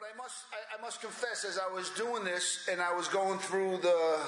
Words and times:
But 0.00 0.08
I 0.14 0.16
must, 0.16 0.44
I, 0.50 0.78
I, 0.78 0.80
must 0.80 1.02
confess, 1.02 1.44
as 1.44 1.58
I 1.58 1.70
was 1.74 1.90
doing 1.90 2.24
this 2.24 2.66
and 2.72 2.80
I 2.80 2.94
was 2.94 3.06
going 3.08 3.38
through 3.38 3.78
the, 3.82 4.20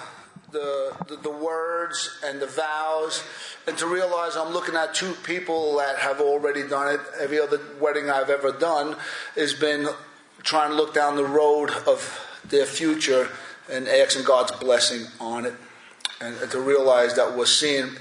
the, 0.50 0.95
the, 1.08 1.17
the 1.17 1.30
words 1.30 2.10
and 2.22 2.41
the 2.41 2.46
vows, 2.46 3.25
and 3.67 3.78
to 3.78 3.86
realize 3.86 4.36
I'm 4.36 4.52
looking 4.52 4.74
at 4.74 4.92
two 4.92 5.14
people 5.24 5.78
that 5.78 5.96
have 5.96 6.20
already 6.20 6.68
done 6.68 6.94
it. 6.94 7.00
Every 7.18 7.40
other 7.40 7.58
wedding 7.80 8.11
I've 8.11 8.29
ever 8.29 8.52
done 8.52 8.96
has 9.34 9.54
been 9.54 9.88
trying 10.43 10.72
to 10.72 10.77
look 10.77 10.93
down 10.93 11.16
the 11.16 11.25
road 11.25 11.71
of 11.86 12.20
their 12.45 12.66
future 12.66 13.30
and 13.70 13.89
asking 13.89 14.25
God's 14.25 14.52
blessing 14.52 15.07
on 15.20 15.46
it, 15.46 15.54
and, 16.20 16.36
and 16.36 16.50
to 16.50 16.61
realize 16.61 17.14
that 17.16 17.34
we're 17.34 17.46
seeing 17.46 17.96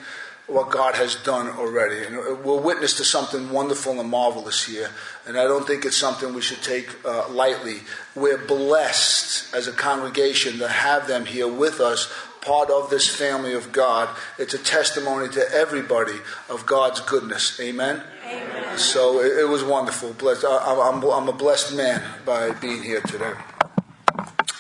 what 0.52 0.70
God 0.70 0.96
has 0.96 1.16
done 1.16 1.48
already. 1.48 2.04
And 2.04 2.16
we're 2.44 2.60
witness 2.60 2.98
to 2.98 3.06
something 3.06 3.52
wonderful 3.52 4.00
and 4.00 4.10
marvelous 4.10 4.66
here. 4.66 4.90
And 5.26 5.38
I 5.38 5.44
don't 5.44 5.66
think 5.66 5.86
it's 5.86 5.98
something 5.98 6.34
we 6.34 6.42
should 6.42 6.62
take 6.62 6.90
uh, 7.06 7.30
lightly. 7.30 7.78
We're 8.16 8.38
blessed 8.38 9.54
as 9.56 9.68
a 9.68 9.72
congregation 9.72 10.60
to 10.60 10.68
have 10.68 11.08
them 11.08 11.26
here 11.26 11.48
with 11.48 11.80
us, 11.80 12.12
part 12.42 12.70
of 12.70 12.90
this 12.90 13.08
family 13.08 13.54
of 13.54 13.72
God. 13.72 14.10
It's 14.38 14.54
a 14.54 14.58
testimony 14.58 15.30
to 15.30 15.52
everybody 15.54 16.18
of 16.50 16.66
God's 16.66 17.00
goodness. 17.00 17.60
Amen? 17.60 18.04
Amen. 18.26 18.78
So 18.78 19.22
it, 19.22 19.40
it 19.40 19.48
was 19.48 19.64
wonderful. 19.64 20.14
Blessed. 20.14 20.46
I, 20.46 20.90
am 20.90 21.04
I'm 21.04 21.30
a 21.30 21.34
blessed 21.34 21.76
man 21.76 22.04
by 22.26 22.52
being 22.52 22.84
here 22.84 23.02
today. 23.02 23.34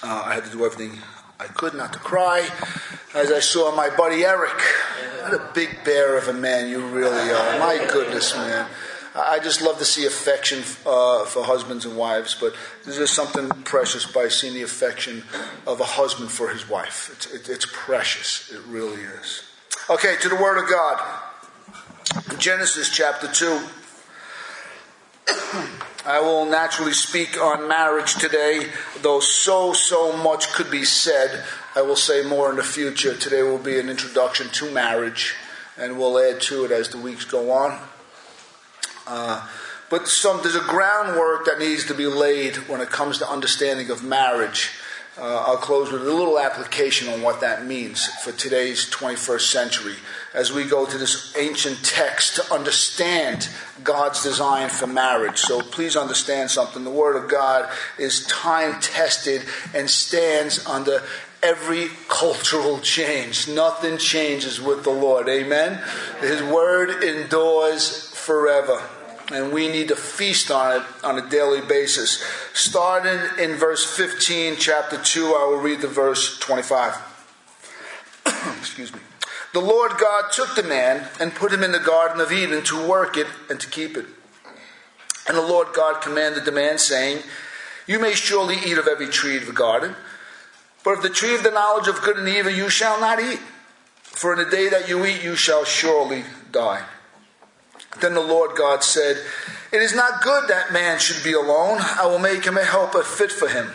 Uh, 0.03 0.23
I 0.25 0.33
had 0.33 0.45
to 0.45 0.51
do 0.51 0.65
everything 0.65 0.99
I 1.39 1.45
could 1.45 1.73
not 1.73 1.91
to 1.93 1.99
cry 1.99 2.47
as 3.13 3.31
I 3.31 3.39
saw 3.39 3.75
my 3.75 3.89
buddy 3.89 4.23
Eric. 4.23 4.53
What 5.21 5.33
a 5.33 5.51
big 5.53 5.83
bear 5.83 6.17
of 6.17 6.27
a 6.27 6.33
man 6.33 6.67
you 6.67 6.85
really 6.87 7.31
are. 7.31 7.59
My 7.59 7.87
goodness, 7.91 8.35
man. 8.35 8.67
I 9.13 9.39
just 9.39 9.61
love 9.61 9.77
to 9.77 9.85
see 9.85 10.05
affection 10.05 10.59
uh, 10.85 11.25
for 11.25 11.43
husbands 11.43 11.85
and 11.85 11.95
wives, 11.95 12.35
but 12.39 12.55
there's 12.85 13.11
something 13.11 13.49
precious 13.63 14.09
by 14.09 14.29
seeing 14.29 14.53
the 14.53 14.63
affection 14.63 15.23
of 15.67 15.79
a 15.79 15.85
husband 15.85 16.31
for 16.31 16.49
his 16.49 16.67
wife. 16.67 17.09
It's, 17.13 17.33
it, 17.33 17.49
it's 17.49 17.67
precious. 17.71 18.51
It 18.51 18.61
really 18.67 19.01
is. 19.01 19.43
Okay, 19.89 20.15
to 20.21 20.29
the 20.29 20.35
Word 20.35 20.63
of 20.63 20.69
God. 20.69 20.99
Genesis 22.39 22.89
chapter 22.89 23.27
2. 23.27 23.61
I 26.05 26.19
will 26.19 26.45
naturally 26.45 26.93
speak 26.93 27.39
on 27.39 27.67
marriage 27.67 28.15
today, 28.15 28.69
though 29.01 29.19
so, 29.19 29.73
so 29.73 30.17
much 30.17 30.51
could 30.53 30.71
be 30.71 30.83
said. 30.83 31.43
I 31.73 31.81
will 31.81 31.95
say 31.95 32.21
more 32.23 32.49
in 32.49 32.57
the 32.57 32.63
future. 32.63 33.15
Today 33.15 33.43
will 33.43 33.57
be 33.57 33.79
an 33.79 33.89
introduction 33.89 34.49
to 34.49 34.69
marriage, 34.71 35.35
and 35.77 35.97
we'll 35.97 36.19
add 36.19 36.41
to 36.41 36.65
it 36.65 36.71
as 36.71 36.89
the 36.89 36.97
weeks 36.97 37.23
go 37.23 37.51
on. 37.51 37.79
Uh, 39.07 39.47
but 39.89 40.07
some, 40.09 40.41
there's 40.41 40.55
a 40.55 40.59
groundwork 40.59 41.45
that 41.45 41.59
needs 41.59 41.85
to 41.85 41.93
be 41.93 42.07
laid 42.07 42.57
when 42.67 42.81
it 42.81 42.89
comes 42.89 43.19
to 43.19 43.29
understanding 43.29 43.89
of 43.89 44.03
marriage. 44.03 44.71
Uh, 45.17 45.45
I'll 45.47 45.57
close 45.57 45.91
with 45.91 46.01
a 46.01 46.13
little 46.13 46.39
application 46.39 47.07
on 47.13 47.21
what 47.21 47.39
that 47.39 47.65
means 47.65 48.05
for 48.05 48.33
today's 48.33 48.89
21st 48.89 49.41
century 49.41 49.95
as 50.33 50.51
we 50.51 50.65
go 50.65 50.85
to 50.85 50.97
this 50.97 51.35
ancient 51.37 51.83
text 51.83 52.35
to 52.37 52.53
understand 52.53 53.49
God's 53.83 54.23
design 54.23 54.69
for 54.69 54.87
marriage. 54.87 55.37
So 55.37 55.61
please 55.61 55.95
understand 55.95 56.49
something. 56.49 56.83
The 56.83 56.89
Word 56.89 57.21
of 57.21 57.29
God 57.29 57.69
is 57.97 58.25
time 58.27 58.79
tested 58.81 59.43
and 59.73 59.89
stands 59.89 60.65
under 60.65 61.03
every 61.43 61.89
cultural 62.07 62.79
change. 62.79 63.47
Nothing 63.47 63.97
changes 63.97 64.61
with 64.61 64.83
the 64.83 64.91
Lord. 64.91 65.27
Amen? 65.27 65.81
His 66.21 66.41
Word 66.43 67.03
endures 67.03 68.09
forever 68.15 68.81
and 69.33 69.53
we 69.53 69.67
need 69.67 69.87
to 69.87 69.95
feast 69.95 70.51
on 70.51 70.81
it 70.81 70.83
on 71.03 71.17
a 71.17 71.29
daily 71.29 71.61
basis. 71.61 72.23
Starting 72.53 73.19
in 73.39 73.55
verse 73.55 73.85
15, 73.85 74.57
chapter 74.57 74.97
2, 74.97 75.25
I 75.27 75.45
will 75.45 75.57
read 75.57 75.81
the 75.81 75.87
verse 75.87 76.37
25. 76.39 76.97
Excuse 78.59 78.93
me. 78.93 78.99
The 79.53 79.61
Lord 79.61 79.93
God 79.99 80.31
took 80.31 80.55
the 80.55 80.63
man 80.63 81.07
and 81.19 81.33
put 81.35 81.51
him 81.51 81.63
in 81.63 81.71
the 81.71 81.79
Garden 81.79 82.21
of 82.21 82.31
Eden 82.31 82.63
to 82.65 82.87
work 82.87 83.17
it 83.17 83.27
and 83.49 83.59
to 83.59 83.69
keep 83.69 83.97
it. 83.97 84.05
And 85.27 85.37
the 85.37 85.41
Lord 85.41 85.67
God 85.73 86.01
commanded 86.01 86.45
the 86.45 86.51
man, 86.51 86.77
saying, 86.77 87.19
You 87.85 87.99
may 87.99 88.13
surely 88.13 88.55
eat 88.65 88.77
of 88.77 88.87
every 88.87 89.07
tree 89.07 89.37
of 89.37 89.45
the 89.45 89.53
garden, 89.53 89.95
but 90.83 90.97
of 90.97 91.03
the 91.03 91.09
tree 91.09 91.35
of 91.35 91.43
the 91.43 91.51
knowledge 91.51 91.87
of 91.87 92.01
good 92.01 92.17
and 92.17 92.27
evil 92.27 92.51
you 92.51 92.69
shall 92.69 92.99
not 92.99 93.19
eat. 93.19 93.39
For 94.03 94.33
in 94.33 94.39
the 94.39 94.55
day 94.55 94.69
that 94.69 94.89
you 94.89 95.05
eat, 95.05 95.23
you 95.23 95.35
shall 95.35 95.63
surely 95.63 96.23
die. 96.51 96.85
Then 97.99 98.13
the 98.13 98.21
Lord 98.21 98.55
God 98.55 98.83
said, 98.83 99.17
It 99.71 99.81
is 99.81 99.95
not 99.95 100.21
good 100.21 100.47
that 100.47 100.71
man 100.71 100.99
should 100.99 101.23
be 101.23 101.33
alone. 101.33 101.79
I 101.81 102.05
will 102.05 102.19
make 102.19 102.45
him 102.45 102.57
a 102.57 102.63
helper 102.63 103.03
fit 103.03 103.31
for 103.31 103.47
him. 103.47 103.71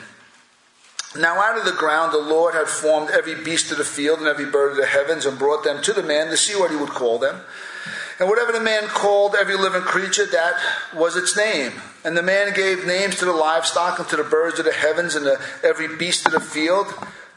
Now 1.18 1.40
out 1.40 1.58
of 1.58 1.64
the 1.64 1.72
ground 1.72 2.12
the 2.12 2.18
Lord 2.18 2.54
had 2.54 2.68
formed 2.68 3.10
every 3.10 3.34
beast 3.34 3.70
of 3.72 3.78
the 3.78 3.84
field 3.84 4.18
and 4.18 4.28
every 4.28 4.46
bird 4.46 4.72
of 4.72 4.76
the 4.76 4.86
heavens 4.86 5.24
and 5.24 5.38
brought 5.38 5.64
them 5.64 5.82
to 5.82 5.92
the 5.92 6.02
man 6.02 6.28
to 6.28 6.36
see 6.36 6.58
what 6.58 6.70
he 6.70 6.76
would 6.76 6.90
call 6.90 7.18
them. 7.18 7.40
And 8.18 8.28
whatever 8.28 8.52
the 8.52 8.60
man 8.60 8.88
called 8.88 9.34
every 9.38 9.56
living 9.56 9.82
creature, 9.82 10.26
that 10.26 10.54
was 10.94 11.16
its 11.16 11.36
name. 11.36 11.72
And 12.04 12.16
the 12.16 12.22
man 12.22 12.54
gave 12.54 12.86
names 12.86 13.16
to 13.16 13.24
the 13.26 13.32
livestock 13.32 13.98
and 13.98 14.08
to 14.08 14.16
the 14.16 14.24
birds 14.24 14.58
of 14.58 14.64
the 14.64 14.72
heavens 14.72 15.14
and 15.14 15.26
to 15.26 15.40
every 15.62 15.96
beast 15.96 16.24
of 16.26 16.32
the 16.32 16.40
field. 16.40 16.86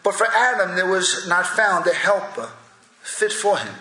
But 0.03 0.16
for 0.16 0.28
Adam 0.28 0.75
there 0.75 0.90
was 0.90 1.28
not 1.28 1.45
found 1.45 1.85
a 1.88 1.94
helper 1.94 2.50
fit 3.01 3.34
for 3.34 3.57
him. 3.57 3.75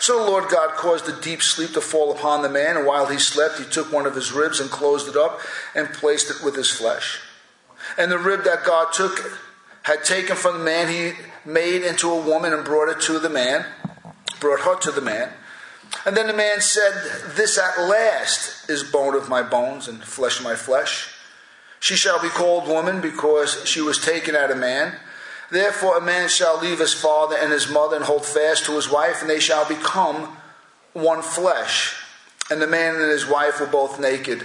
So 0.00 0.18
the 0.18 0.30
Lord 0.30 0.48
God 0.50 0.76
caused 0.76 1.08
a 1.08 1.20
deep 1.20 1.42
sleep 1.42 1.72
to 1.72 1.80
fall 1.80 2.10
upon 2.10 2.42
the 2.42 2.48
man, 2.48 2.76
and 2.76 2.86
while 2.86 3.06
he 3.06 3.18
slept, 3.18 3.58
he 3.58 3.64
took 3.64 3.92
one 3.92 4.06
of 4.06 4.14
his 4.14 4.32
ribs 4.32 4.60
and 4.60 4.70
closed 4.70 5.08
it 5.08 5.16
up 5.16 5.40
and 5.74 5.88
placed 5.88 6.30
it 6.30 6.42
with 6.42 6.56
his 6.56 6.70
flesh. 6.70 7.20
And 7.98 8.10
the 8.10 8.18
rib 8.18 8.44
that 8.44 8.64
God 8.64 8.92
took 8.92 9.40
had 9.82 10.04
taken 10.04 10.36
from 10.36 10.58
the 10.58 10.64
man, 10.64 10.88
he 10.88 11.12
made 11.44 11.82
into 11.82 12.10
a 12.10 12.20
woman 12.20 12.52
and 12.52 12.64
brought 12.64 12.88
it 12.88 13.00
to 13.02 13.18
the 13.18 13.28
man, 13.28 13.66
brought 14.40 14.60
her 14.60 14.76
to 14.80 14.90
the 14.90 15.02
man. 15.02 15.30
And 16.06 16.16
then 16.16 16.26
the 16.26 16.34
man 16.34 16.60
said, 16.60 16.92
This 17.34 17.58
at 17.58 17.88
last 17.88 18.68
is 18.68 18.82
bone 18.82 19.14
of 19.14 19.28
my 19.28 19.42
bones 19.42 19.88
and 19.88 20.02
flesh 20.02 20.38
of 20.38 20.44
my 20.44 20.54
flesh. 20.54 21.08
She 21.80 21.96
shall 21.96 22.20
be 22.20 22.28
called 22.28 22.66
woman 22.66 23.00
because 23.00 23.66
she 23.66 23.80
was 23.80 23.98
taken 23.98 24.34
out 24.34 24.50
of 24.50 24.58
man. 24.58 24.96
Therefore, 25.50 25.98
a 25.98 26.00
man 26.00 26.28
shall 26.28 26.58
leave 26.58 26.78
his 26.78 26.94
father 26.94 27.36
and 27.36 27.52
his 27.52 27.68
mother 27.68 27.96
and 27.96 28.04
hold 28.04 28.24
fast 28.24 28.64
to 28.66 28.72
his 28.72 28.90
wife, 28.90 29.20
and 29.20 29.28
they 29.28 29.40
shall 29.40 29.68
become 29.68 30.36
one 30.94 31.22
flesh. 31.22 31.94
And 32.50 32.60
the 32.60 32.66
man 32.66 32.96
and 32.96 33.10
his 33.10 33.26
wife 33.26 33.60
were 33.60 33.66
both 33.66 34.00
naked, 34.00 34.44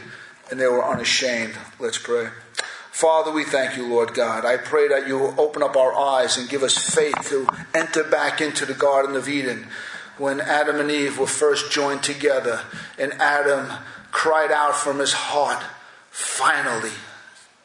and 0.51 0.59
they 0.59 0.67
were 0.67 0.85
unashamed. 0.85 1.55
Let's 1.79 1.97
pray. 1.97 2.27
Father, 2.91 3.31
we 3.31 3.45
thank 3.45 3.77
you, 3.77 3.87
Lord 3.87 4.13
God. 4.13 4.43
I 4.43 4.57
pray 4.57 4.89
that 4.89 5.07
you 5.07 5.17
will 5.17 5.39
open 5.39 5.63
up 5.63 5.77
our 5.77 5.97
eyes 5.97 6.37
and 6.37 6.49
give 6.49 6.63
us 6.63 6.77
faith 6.77 7.15
to 7.29 7.47
enter 7.73 8.03
back 8.03 8.41
into 8.41 8.65
the 8.65 8.73
Garden 8.73 9.15
of 9.15 9.29
Eden 9.29 9.67
when 10.19 10.41
Adam 10.41 10.79
and 10.79 10.91
Eve 10.91 11.17
were 11.17 11.27
first 11.27 11.71
joined 11.71 12.03
together, 12.03 12.61
and 12.97 13.13
Adam 13.13 13.71
cried 14.11 14.51
out 14.51 14.75
from 14.75 14.99
his 14.99 15.13
heart, 15.13 15.63
Finally, 16.09 16.91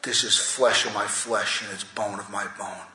this 0.03 0.23
is 0.23 0.37
flesh 0.37 0.85
of 0.85 0.93
my 0.93 1.05
flesh 1.05 1.61
and 1.61 1.71
it's 1.73 1.83
bone 1.83 2.19
of 2.19 2.29
my 2.29 2.45
bone. 2.57 2.85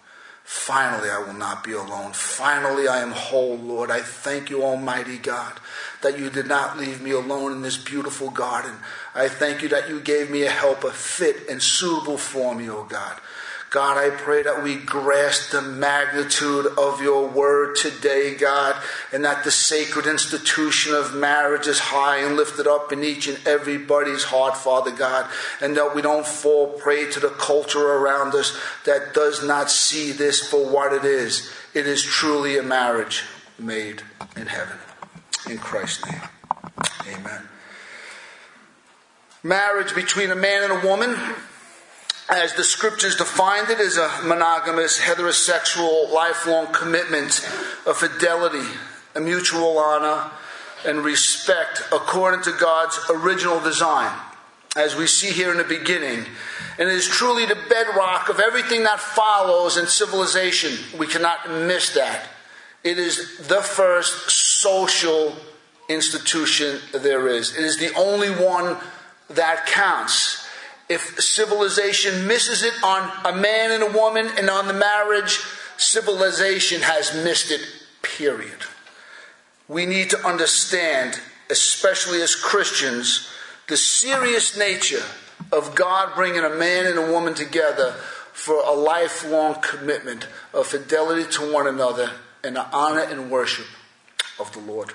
Finally, 0.44 1.10
I 1.10 1.18
will 1.18 1.34
not 1.34 1.62
be 1.62 1.72
alone. 1.72 2.12
Finally, 2.12 2.88
I 2.88 2.98
am 2.98 3.12
whole, 3.12 3.56
Lord. 3.56 3.90
I 3.90 4.00
thank 4.00 4.50
you, 4.50 4.64
Almighty 4.64 5.16
God, 5.16 5.60
that 6.02 6.18
you 6.18 6.28
did 6.28 6.48
not 6.48 6.76
leave 6.76 7.00
me 7.00 7.12
alone 7.12 7.52
in 7.52 7.62
this 7.62 7.76
beautiful 7.76 8.30
garden. 8.30 8.72
I 9.14 9.28
thank 9.28 9.62
you 9.62 9.68
that 9.68 9.88
you 9.88 10.00
gave 10.00 10.30
me 10.30 10.42
a 10.42 10.50
helper 10.50 10.90
fit 10.90 11.48
and 11.48 11.62
suitable 11.62 12.18
for 12.18 12.54
me, 12.54 12.68
O 12.68 12.84
God. 12.84 13.20
God, 13.70 13.96
I 13.96 14.10
pray 14.10 14.42
that 14.42 14.64
we 14.64 14.74
grasp 14.74 15.52
the 15.52 15.62
magnitude 15.62 16.66
of 16.76 17.00
your 17.00 17.28
word 17.28 17.76
today, 17.76 18.34
God, 18.34 18.74
and 19.12 19.24
that 19.24 19.44
the 19.44 19.52
sacred 19.52 20.06
institution 20.06 20.92
of 20.92 21.14
marriage 21.14 21.68
is 21.68 21.78
high 21.78 22.16
and 22.16 22.34
lifted 22.34 22.66
up 22.66 22.90
in 22.92 23.04
each 23.04 23.28
and 23.28 23.38
everybody's 23.46 24.24
heart, 24.24 24.56
Father 24.56 24.90
God, 24.90 25.30
and 25.60 25.76
that 25.76 25.94
we 25.94 26.02
don't 26.02 26.26
fall 26.26 26.66
prey 26.66 27.08
to 27.12 27.20
the 27.20 27.28
culture 27.28 27.92
around 27.92 28.34
us 28.34 28.58
that 28.86 29.14
does 29.14 29.46
not 29.46 29.70
see 29.70 30.10
this 30.10 30.40
for 30.40 30.68
what 30.68 30.92
it 30.92 31.04
is. 31.04 31.48
It 31.72 31.86
is 31.86 32.02
truly 32.02 32.58
a 32.58 32.64
marriage 32.64 33.22
made 33.56 34.02
in 34.34 34.48
heaven. 34.48 34.78
In 35.48 35.58
Christ's 35.58 36.10
name. 36.10 36.22
Amen. 37.06 37.42
Marriage 39.44 39.94
between 39.94 40.32
a 40.32 40.36
man 40.36 40.64
and 40.64 40.72
a 40.72 40.86
woman 40.86 41.16
as 42.30 42.54
the 42.54 42.64
scriptures 42.64 43.16
defined 43.16 43.70
it, 43.70 43.80
as 43.80 43.96
a 43.96 44.22
monogamous, 44.24 45.00
heterosexual, 45.00 46.10
lifelong 46.12 46.72
commitment 46.72 47.40
of 47.86 47.96
fidelity, 47.96 48.66
a 49.14 49.20
mutual 49.20 49.78
honor, 49.78 50.30
and 50.86 51.04
respect 51.04 51.82
according 51.92 52.42
to 52.42 52.52
God's 52.52 52.98
original 53.10 53.60
design, 53.60 54.16
as 54.76 54.94
we 54.94 55.06
see 55.06 55.32
here 55.32 55.50
in 55.50 55.58
the 55.58 55.64
beginning. 55.64 56.24
And 56.78 56.88
it 56.88 56.94
is 56.94 57.08
truly 57.08 57.46
the 57.46 57.58
bedrock 57.68 58.28
of 58.28 58.38
everything 58.38 58.84
that 58.84 59.00
follows 59.00 59.76
in 59.76 59.86
civilization. 59.86 60.98
We 60.98 61.08
cannot 61.08 61.50
miss 61.50 61.94
that. 61.94 62.28
It 62.84 62.98
is 62.98 63.48
the 63.48 63.60
first 63.60 64.30
social 64.30 65.34
institution 65.88 66.78
there 66.92 67.26
is, 67.26 67.56
it 67.56 67.64
is 67.64 67.78
the 67.78 67.92
only 67.94 68.30
one 68.30 68.76
that 69.30 69.66
counts. 69.66 70.46
If 70.90 71.20
civilization 71.20 72.26
misses 72.26 72.64
it 72.64 72.74
on 72.82 73.08
a 73.24 73.32
man 73.32 73.70
and 73.70 73.84
a 73.84 73.96
woman 73.96 74.28
and 74.36 74.50
on 74.50 74.66
the 74.66 74.74
marriage, 74.74 75.38
civilization 75.76 76.82
has 76.82 77.14
missed 77.14 77.52
it, 77.52 77.60
period. 78.02 78.64
We 79.68 79.86
need 79.86 80.10
to 80.10 80.26
understand, 80.26 81.20
especially 81.48 82.20
as 82.22 82.34
Christians, 82.34 83.30
the 83.68 83.76
serious 83.76 84.58
nature 84.58 85.04
of 85.52 85.76
God 85.76 86.16
bringing 86.16 86.42
a 86.42 86.50
man 86.50 86.86
and 86.86 86.98
a 86.98 87.12
woman 87.12 87.34
together 87.34 87.92
for 88.32 88.56
a 88.56 88.72
lifelong 88.72 89.60
commitment 89.62 90.26
of 90.52 90.66
fidelity 90.66 91.30
to 91.34 91.52
one 91.52 91.68
another 91.68 92.10
and 92.42 92.56
the 92.56 92.66
honor 92.74 93.02
and 93.02 93.30
worship 93.30 93.66
of 94.40 94.52
the 94.52 94.58
Lord. 94.58 94.92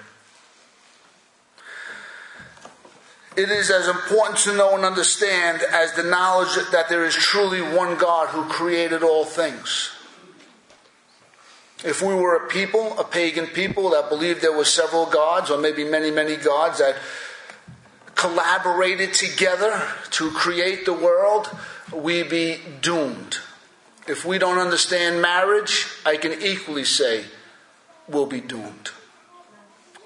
It 3.38 3.50
is 3.50 3.70
as 3.70 3.88
important 3.90 4.40
to 4.40 4.56
know 4.56 4.76
and 4.76 4.86
understand 4.86 5.62
as 5.62 5.94
the 5.94 6.04
knowledge 6.04 6.56
that 6.72 6.88
there 6.88 7.04
is 7.04 7.14
truly 7.14 7.62
one 7.62 7.98
God 7.98 8.30
who 8.30 8.46
created 8.46 9.04
all 9.04 9.26
things. 9.26 9.92
If 11.84 12.02
we 12.02 12.16
were 12.16 12.36
a 12.36 12.48
people, 12.48 12.98
a 12.98 13.04
pagan 13.04 13.48
people 13.48 13.90
that 13.92 14.10
believed 14.10 14.42
there 14.42 14.56
were 14.56 14.64
several 14.66 15.06
gods, 15.06 15.52
or 15.52 15.60
maybe 15.60 15.84
many, 15.84 16.12
many 16.12 16.38
gods 16.38 16.80
that 16.80 16.96
collaborated 18.16 19.14
together 19.14 19.86
to 20.12 20.32
create 20.32 20.86
the 20.86 20.94
world, 20.94 21.50
we'd 21.94 22.30
be 22.30 22.60
doomed. 22.82 23.38
If 24.08 24.24
we 24.24 24.38
don't 24.38 24.60
understand 24.60 25.22
marriage, 25.22 25.88
I 26.06 26.16
can 26.16 26.42
equally 26.42 26.86
say 26.86 27.26
we'll 28.08 28.28
be 28.28 28.40
doomed. 28.40 28.92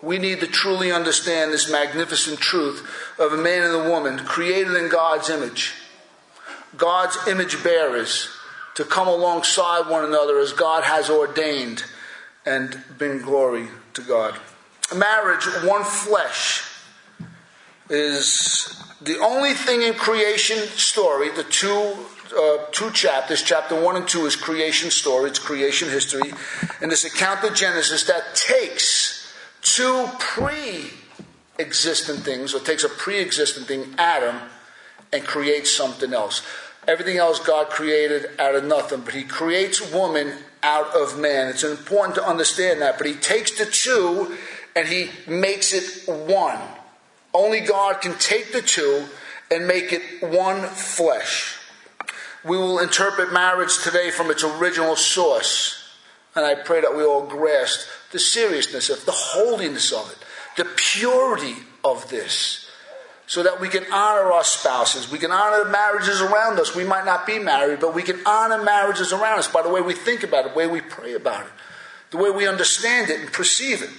We 0.02 0.18
need 0.18 0.40
to 0.40 0.48
truly 0.48 0.92
understand 0.92 1.52
this 1.52 1.70
magnificent 1.70 2.40
truth 2.40 2.88
of 3.20 3.34
a 3.34 3.38
man 3.38 3.64
and 3.64 3.74
a 3.74 3.90
woman 3.90 4.20
created 4.20 4.76
in 4.76 4.90
God's 4.90 5.30
image, 5.30 5.74
God's 6.78 7.18
image 7.28 7.62
bearers, 7.64 8.30
to 8.76 8.86
come 8.86 9.08
alongside 9.08 9.90
one 9.90 10.06
another 10.06 10.40
as 10.40 10.54
God 10.54 10.84
has 10.84 11.10
ordained 11.10 11.84
and 12.46 12.82
bring 12.98 13.22
glory 13.22 13.68
to 13.94 14.02
God. 14.02 14.36
Marriage, 14.96 15.46
one 15.64 15.84
flesh, 15.84 16.64
is 17.90 18.82
the 19.02 19.20
only 19.20 19.54
thing 19.54 19.82
in 19.82 19.94
creation 19.96 20.58
story, 20.70 21.30
the 21.30 21.44
two 21.44 21.96
uh, 22.38 22.58
two 22.72 22.92
chapters, 22.92 23.42
chapter 23.42 23.80
one 23.80 23.96
and 23.96 24.08
two 24.08 24.26
is 24.28 24.36
creation 24.36 24.92
story, 24.92 25.32
it's 25.32 25.40
creation 25.40 25.90
history, 25.90 26.32
and 26.80 26.92
this 26.92 27.04
account 27.04 27.44
of 27.44 27.56
Genesis 27.56 28.04
that 28.04 28.36
takes 28.36 29.19
two 29.62 30.08
pre 30.20 30.92
existent 31.58 32.20
things, 32.20 32.54
or 32.54 32.60
takes 32.60 32.84
a 32.84 32.90
pre 32.90 33.20
existent 33.20 33.68
thing, 33.68 33.94
Adam, 33.98 34.38
and 35.12 35.24
creates 35.24 35.72
something 35.72 36.14
else. 36.14 36.42
Everything 36.88 37.18
else 37.18 37.40
God 37.40 37.70
created 37.70 38.30
out 38.40 38.56
of 38.56 38.64
nothing, 38.64 39.02
but 39.02 39.14
He 39.14 39.24
creates 39.24 39.92
woman 39.92 40.34
out 40.64 40.96
of 40.96 41.20
man. 41.20 41.48
It's 41.48 41.64
important 41.64 42.16
to 42.16 42.26
understand 42.26 42.82
that, 42.82 42.98
but 42.98 43.08
He 43.08 43.14
takes 43.14 43.58
the 43.58 43.66
two 43.66 44.36
and 44.76 44.88
He 44.88 45.10
makes 45.28 45.74
it 45.74 46.10
one. 46.10 46.60
Only 47.34 47.60
God 47.60 48.02
can 48.02 48.14
take 48.18 48.52
the 48.52 48.62
two 48.62 49.06
and 49.52 49.68
make 49.68 49.94
it 49.94 50.02
one 50.24 50.62
flesh. 50.62 51.58
We 52.44 52.58
will 52.58 52.80
interpret 52.80 53.34
marriage 53.34 53.84
today 53.84 54.12
from 54.12 54.32
its 54.32 54.44
original 54.44 54.96
source. 54.96 55.76
And 56.36 56.46
I 56.46 56.56
pray 56.56 56.82
that 56.82 56.96
we 56.96 57.04
all 57.04 57.26
grasp 57.26 57.88
the 58.12 58.20
seriousness 58.20 58.90
of 58.90 59.06
the 59.06 59.12
holiness 59.12 59.92
of 59.92 60.12
it, 60.12 60.18
the 60.58 60.66
purity 60.76 61.56
of 61.84 62.10
this, 62.10 62.70
so 63.28 63.44
that 63.44 63.62
we 63.62 63.70
can 63.70 63.84
honor 63.94 64.32
our 64.32 64.44
spouses. 64.44 65.12
We 65.12 65.20
can 65.20 65.32
honor 65.32 65.64
the 65.64 65.70
marriages 65.70 66.20
around 66.20 66.60
us. 66.60 66.76
We 66.76 66.84
might 66.84 67.06
not 67.06 67.28
be 67.28 67.38
married, 67.38 67.80
but 67.80 67.94
we 67.94 68.02
can 68.02 68.20
honor 68.26 68.64
marriages 68.64 69.14
around 69.14 69.38
us 69.38 69.48
by 69.48 69.62
the 69.62 69.70
way 69.70 69.82
we 69.82 69.94
think 69.94 70.24
about 70.24 70.48
it, 70.48 70.54
the 70.54 70.58
way 70.58 70.66
we 70.66 70.82
pray 70.82 71.14
about 71.14 71.46
it, 71.46 71.52
the 72.10 72.18
way 72.18 72.32
we 72.32 72.48
understand 72.48 73.12
it 73.12 73.20
and 73.20 73.32
perceive 73.32 73.84
it. 73.84 73.92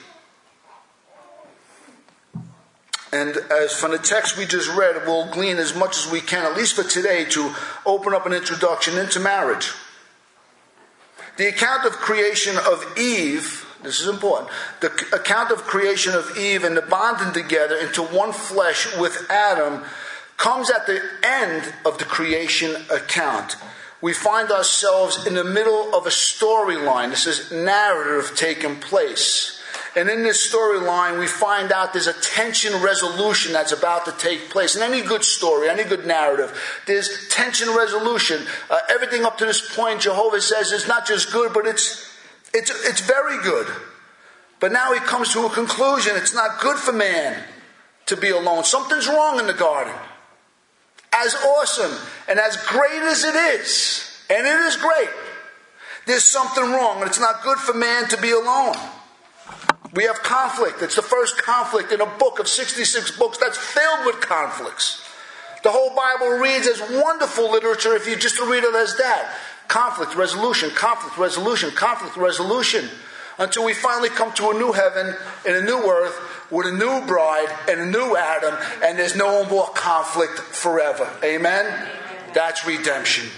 And 3.13 3.37
as 3.51 3.73
from 3.73 3.93
the 3.93 3.99
text 3.99 4.37
we 4.37 4.47
just 4.47 4.69
read, 4.77 5.05
we'll 5.07 5.31
glean 5.33 5.59
as 5.59 5.77
much 5.77 5.97
as 5.97 6.11
we 6.11 6.21
can, 6.21 6.45
at 6.45 6.57
least 6.57 6.75
for 6.75 6.85
today, 6.85 7.25
to 7.27 7.55
open 7.85 8.15
up 8.15 8.27
an 8.27 8.33
introduction 8.33 8.99
into 8.99 9.19
marriage. 9.19 9.73
The 11.37 11.49
account 11.49 11.87
of 11.87 11.93
creation 11.93 12.57
of 12.57 12.99
Eve, 12.99 13.67
this 13.83 14.01
is 14.01 14.09
important, 14.09 14.51
the 14.81 14.89
account 15.13 15.51
of 15.51 15.63
creation 15.65 16.15
of 16.15 16.37
Eve 16.37 16.65
and 16.65 16.77
the 16.77 16.83
bonding 16.83 17.33
together 17.33 17.77
into 17.77 18.03
one 18.03 18.33
flesh 18.33 18.97
with 18.99 19.27
Adam 19.31 19.83
comes 20.37 20.71
at 20.71 20.87
the 20.87 21.01
end 21.23 21.73
of 21.85 21.99
the 21.99 22.05
creation 22.05 22.75
account. 22.91 23.57
We 24.01 24.15
find 24.15 24.51
ourselves 24.51 25.27
in 25.27 25.35
the 25.35 25.45
middle 25.45 25.95
of 25.95 26.07
a 26.07 26.11
storyline. 26.11 27.11
This 27.11 27.27
is 27.27 27.53
narrative 27.53 28.37
taking 28.37 28.77
place. 28.77 29.61
And 29.97 30.09
in 30.09 30.23
this 30.23 30.51
storyline, 30.51 31.19
we 31.19 31.27
find 31.27 31.73
out 31.73 31.93
there's 31.93 32.07
a 32.07 32.21
tension 32.21 32.81
resolution 32.81 33.53
that's 33.53 33.73
about 33.73 34.05
to 34.05 34.13
take 34.13 34.49
place. 34.49 34.77
In 34.77 34.83
any 34.83 35.03
good 35.03 35.25
story, 35.25 35.69
any 35.69 35.85
good 35.85 36.07
narrative, 36.07 36.83
there's 36.87 37.29
tension 37.29 37.75
resolution. 37.75 38.47
Uh, 38.71 38.79
everything 38.89 39.25
up 39.25 39.37
to 39.39 39.47
this 39.47 39.75
point, 39.75 40.01
Jehovah 40.01 40.41
says, 40.41 40.71
is 40.71 40.87
not 40.87 41.07
just 41.07 41.33
good, 41.33 41.53
but 41.53 41.67
it's, 41.67 42.10
it's, 42.53 42.71
it's 42.87 43.01
very 43.01 43.43
good. 43.43 43.67
But 44.59 44.73
now 44.73 44.93
he 44.93 45.01
comes 45.01 45.33
to 45.33 45.47
a 45.47 45.51
conclusion. 45.51 46.17
It's 46.17 46.35
not 46.35 46.61
good 46.61 46.77
for 46.77 46.93
man 46.93 47.43
to 48.07 48.17
be 48.17 48.31
alone. 48.31 48.65
Something's 48.65 49.09
wrong 49.09 49.39
in 49.39 49.47
the 49.47 49.55
garden. 49.55 49.95
As 51.13 51.35
awesome 51.35 51.93
and 52.29 52.39
as 52.39 52.57
great 52.67 53.03
as 53.03 53.25
it 53.25 53.35
is, 53.35 54.25
and 54.29 54.47
it 54.47 54.61
is 54.67 54.77
great, 54.77 55.09
there's 56.07 56.25
something 56.25 56.65
wrong, 56.73 57.01
and 57.01 57.07
it's 57.07 57.21
not 57.21 57.43
good 57.43 57.59
for 57.59 57.75
man 57.75 58.09
to 58.09 58.21
be 58.21 58.31
alone. 58.31 58.77
We 59.93 60.05
have 60.05 60.23
conflict. 60.23 60.83
It's 60.83 60.97
the 60.97 61.03
first 61.03 61.39
conflict 61.39 61.93
in 61.93 62.01
a 62.01 62.07
book 62.07 62.39
of 62.39 62.49
66 62.49 63.19
books 63.19 63.39
that's 63.39 63.59
filled 63.59 64.07
with 64.07 64.21
conflicts. 64.21 65.05
The 65.63 65.71
whole 65.71 65.95
Bible 65.95 66.39
reads 66.39 66.67
as 66.67 66.81
wonderful 66.81 67.51
literature 67.51 67.95
if 67.95 68.07
you 68.07 68.17
just 68.17 68.41
read 68.41 68.65
it 68.65 68.75
as 68.75 68.97
that. 68.97 69.35
Conflict, 69.71 70.17
resolution, 70.17 70.69
conflict, 70.71 71.17
resolution, 71.17 71.71
conflict, 71.71 72.17
resolution. 72.17 72.89
Until 73.39 73.65
we 73.65 73.73
finally 73.73 74.09
come 74.09 74.33
to 74.33 74.51
a 74.51 74.55
new 74.55 74.73
heaven 74.73 75.15
and 75.47 75.57
a 75.57 75.63
new 75.63 75.79
earth 75.89 76.19
with 76.51 76.67
a 76.67 76.73
new 76.73 77.07
bride 77.07 77.47
and 77.69 77.81
a 77.81 77.87
new 77.87 78.17
Adam, 78.17 78.57
and 78.83 78.99
there's 78.99 79.15
no 79.15 79.45
more 79.45 79.69
conflict 79.69 80.41
forever. 80.41 81.09
Amen? 81.23 81.89
That's 82.35 82.67
redemption. 82.67 83.29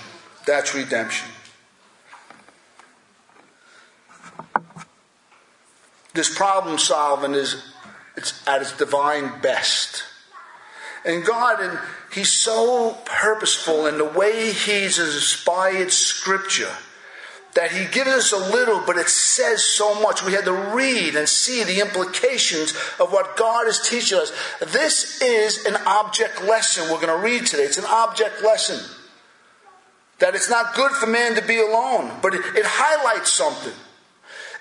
That's 0.46 0.75
redemption. 0.75 1.29
This 6.15 6.34
problem 6.34 6.79
solving 6.79 7.34
is 7.34 7.62
it's 8.17 8.43
at 8.48 8.62
its 8.62 8.74
divine 8.74 9.43
best. 9.43 10.05
And 11.05 11.25
God, 11.25 11.61
and 11.61 11.79
He's 12.13 12.32
so 12.32 12.97
purposeful 13.05 13.87
in 13.87 13.99
the 13.99 14.05
way 14.05 14.53
He's 14.53 14.99
inspired 14.99 15.93
Scripture 15.93 16.71
that 17.55 17.73
He 17.73 17.85
gives 17.87 18.09
us 18.09 18.32
a 18.32 18.53
little, 18.53 18.82
but 18.87 18.97
it 18.97 19.09
says 19.09 19.63
so 19.63 20.01
much. 20.01 20.25
We 20.25 20.32
had 20.32 20.44
to 20.44 20.53
read 20.53 21.17
and 21.17 21.29
see 21.29 21.65
the 21.65 21.81
implications 21.81 22.73
of 22.99 23.13
what 23.13 23.37
God 23.37 23.67
is 23.67 23.81
teaching 23.81 24.19
us. 24.19 24.32
This 24.61 25.21
is 25.21 25.67
an 25.67 25.77
object 25.87 26.44
lesson 26.44 26.85
we're 26.85 27.01
going 27.01 27.09
to 27.09 27.23
read 27.23 27.47
today. 27.47 27.65
It's 27.65 27.79
an 27.79 27.85
object 27.85 28.43
lesson. 28.43 28.79
That 30.21 30.35
it's 30.35 30.49
not 30.49 30.75
good 30.75 30.93
for 30.93 31.06
man 31.06 31.35
to 31.35 31.43
be 31.43 31.59
alone, 31.59 32.13
but 32.23 32.32
it, 32.32 32.43
it 32.55 32.65
highlights 32.65 33.32
something. 33.32 33.73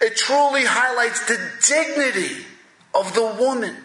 It 0.01 0.17
truly 0.17 0.65
highlights 0.65 1.27
the 1.27 1.37
dignity 1.67 2.43
of 2.95 3.13
the 3.13 3.37
woman. 3.39 3.77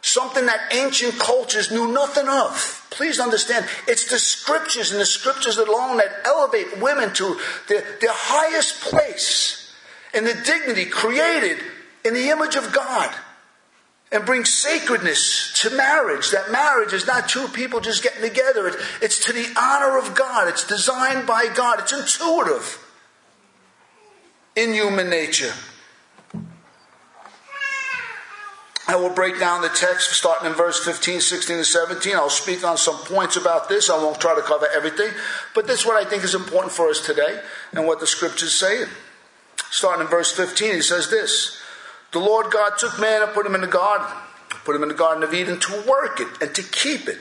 Something 0.00 0.46
that 0.46 0.72
ancient 0.72 1.18
cultures 1.18 1.70
knew 1.70 1.92
nothing 1.92 2.28
of. 2.28 2.86
Please 2.90 3.18
understand, 3.18 3.66
it's 3.86 4.08
the 4.10 4.18
scriptures 4.18 4.92
and 4.92 5.00
the 5.00 5.06
scriptures 5.06 5.58
alone 5.58 5.96
that 5.98 6.22
elevate 6.24 6.78
women 6.80 7.12
to 7.14 7.38
their, 7.68 7.84
their 8.00 8.12
highest 8.12 8.80
place 8.80 9.74
in 10.14 10.24
the 10.24 10.34
dignity 10.44 10.84
created 10.86 11.58
in 12.04 12.14
the 12.14 12.30
image 12.30 12.56
of 12.56 12.72
God 12.72 13.14
and 14.10 14.24
bring 14.24 14.44
sacredness 14.44 15.52
to 15.62 15.76
marriage. 15.76 16.30
That 16.30 16.50
marriage 16.50 16.92
is 16.92 17.06
not 17.06 17.28
two 17.28 17.48
people 17.48 17.80
just 17.80 18.02
getting 18.02 18.22
together, 18.22 18.68
it, 18.68 18.76
it's 19.02 19.24
to 19.26 19.32
the 19.32 19.46
honor 19.60 19.98
of 19.98 20.14
God, 20.14 20.48
it's 20.48 20.66
designed 20.66 21.26
by 21.26 21.48
God, 21.54 21.80
it's 21.80 21.92
intuitive 21.92 22.84
in 24.56 24.72
human 24.72 25.10
nature. 25.10 25.52
I 28.88 28.96
will 28.96 29.10
break 29.10 29.38
down 29.38 29.60
the 29.60 29.68
text 29.68 30.12
starting 30.12 30.48
in 30.48 30.54
verse 30.54 30.82
15, 30.82 31.20
16, 31.20 31.56
and 31.56 31.66
17. 31.66 32.14
I'll 32.16 32.30
speak 32.30 32.64
on 32.64 32.78
some 32.78 32.96
points 33.04 33.36
about 33.36 33.68
this. 33.68 33.90
I 33.90 33.98
won't 33.98 34.18
try 34.18 34.34
to 34.34 34.40
cover 34.40 34.66
everything, 34.74 35.10
but 35.54 35.66
this 35.66 35.80
is 35.80 35.86
what 35.86 36.02
I 36.02 36.08
think 36.08 36.24
is 36.24 36.34
important 36.34 36.72
for 36.72 36.88
us 36.88 36.98
today 36.98 37.38
and 37.74 37.86
what 37.86 38.00
the 38.00 38.06
scriptures 38.06 38.54
say. 38.54 38.84
Starting 39.70 40.06
in 40.06 40.10
verse 40.10 40.32
15, 40.32 40.72
he 40.72 40.80
says 40.80 41.10
this 41.10 41.60
The 42.12 42.18
Lord 42.18 42.50
God 42.50 42.78
took 42.78 42.98
man 42.98 43.20
and 43.22 43.32
put 43.32 43.44
him 43.44 43.54
in 43.54 43.60
the 43.60 43.66
garden, 43.66 44.06
put 44.64 44.74
him 44.74 44.82
in 44.82 44.88
the 44.88 44.94
Garden 44.94 45.22
of 45.22 45.34
Eden 45.34 45.60
to 45.60 45.84
work 45.86 46.18
it 46.18 46.28
and 46.40 46.54
to 46.54 46.62
keep 46.62 47.08
it. 47.08 47.18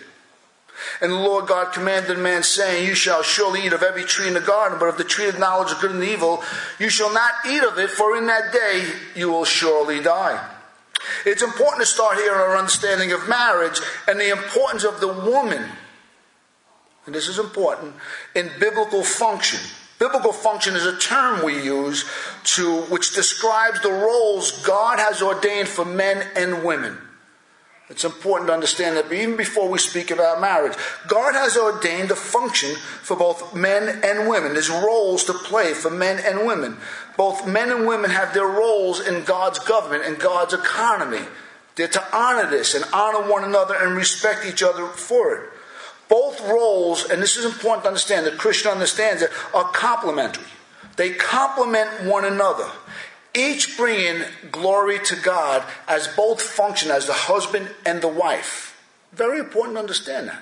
And 1.01 1.11
the 1.11 1.17
Lord 1.17 1.47
God 1.47 1.73
commanded 1.73 2.17
man, 2.17 2.43
saying, 2.43 2.87
You 2.87 2.95
shall 2.95 3.23
surely 3.23 3.65
eat 3.65 3.73
of 3.73 3.83
every 3.83 4.05
tree 4.05 4.29
in 4.29 4.35
the 4.35 4.39
garden, 4.39 4.79
but 4.79 4.87
of 4.87 4.97
the 4.97 5.03
tree 5.03 5.27
of 5.27 5.37
knowledge 5.37 5.73
of 5.73 5.81
good 5.81 5.91
and 5.91 6.03
evil, 6.03 6.41
you 6.79 6.89
shall 6.89 7.13
not 7.13 7.33
eat 7.45 7.63
of 7.63 7.77
it, 7.77 7.89
for 7.89 8.15
in 8.15 8.27
that 8.27 8.53
day 8.53 8.87
you 9.15 9.29
will 9.29 9.43
surely 9.43 10.01
die. 10.01 10.53
It's 11.25 11.41
important 11.41 11.81
to 11.81 11.85
start 11.85 12.17
here 12.17 12.33
in 12.33 12.39
our 12.39 12.57
understanding 12.57 13.11
of 13.11 13.27
marriage 13.27 13.79
and 14.07 14.19
the 14.19 14.29
importance 14.29 14.83
of 14.83 14.99
the 14.99 15.07
woman, 15.07 15.63
and 17.05 17.15
this 17.15 17.27
is 17.27 17.39
important, 17.39 17.95
in 18.35 18.51
biblical 18.59 19.03
function. 19.03 19.59
Biblical 19.99 20.31
function 20.31 20.75
is 20.75 20.85
a 20.85 20.97
term 20.97 21.43
we 21.43 21.63
use 21.63 22.05
to 22.43 22.81
which 22.83 23.15
describes 23.15 23.81
the 23.81 23.91
roles 23.91 24.63
God 24.63 24.99
has 24.99 25.21
ordained 25.21 25.67
for 25.67 25.85
men 25.85 26.27
and 26.35 26.63
women. 26.63 26.99
It's 27.89 28.03
important 28.03 28.49
to 28.49 28.53
understand 28.53 28.97
that 28.97 29.11
even 29.13 29.37
before 29.37 29.69
we 29.69 29.79
speak 29.79 30.11
about 30.11 30.41
marriage, 30.41 30.77
God 31.07 31.33
has 31.33 31.55
ordained 31.55 32.11
a 32.11 32.15
function 32.15 32.75
for 32.75 33.15
both 33.15 33.55
men 33.55 34.01
and 34.03 34.27
women. 34.27 34.53
There's 34.53 34.69
roles 34.69 35.23
to 35.25 35.33
play 35.33 35.73
for 35.73 35.89
men 35.89 36.19
and 36.19 36.45
women. 36.45 36.77
Both 37.15 37.47
men 37.47 37.71
and 37.71 37.87
women 37.87 38.09
have 38.09 38.33
their 38.33 38.47
roles 38.47 38.99
in 38.99 39.23
God's 39.23 39.59
government 39.59 40.03
and 40.03 40.19
God's 40.19 40.53
economy. 40.53 41.25
They're 41.75 41.87
to 41.87 42.15
honor 42.15 42.49
this 42.49 42.75
and 42.75 42.83
honor 42.91 43.29
one 43.31 43.45
another 43.45 43.75
and 43.75 43.95
respect 43.95 44.45
each 44.45 44.63
other 44.63 44.87
for 44.87 45.35
it. 45.35 45.49
Both 46.09 46.41
roles, 46.41 47.05
and 47.05 47.21
this 47.21 47.37
is 47.37 47.45
important 47.45 47.83
to 47.83 47.89
understand, 47.89 48.25
the 48.25 48.31
Christian 48.31 48.71
understands 48.71 49.21
it, 49.21 49.31
are 49.53 49.65
complementary. 49.65 50.45
They 50.97 51.11
complement 51.11 52.03
one 52.03 52.25
another 52.25 52.69
each 53.37 53.77
bringing 53.77 54.23
glory 54.51 54.99
to 55.05 55.15
God 55.15 55.63
as 55.87 56.07
both 56.07 56.41
function 56.41 56.91
as 56.91 57.05
the 57.05 57.13
husband 57.13 57.69
and 57.85 58.01
the 58.01 58.07
wife. 58.07 58.75
Very 59.13 59.39
important 59.39 59.75
to 59.75 59.79
understand 59.79 60.27
that. 60.27 60.41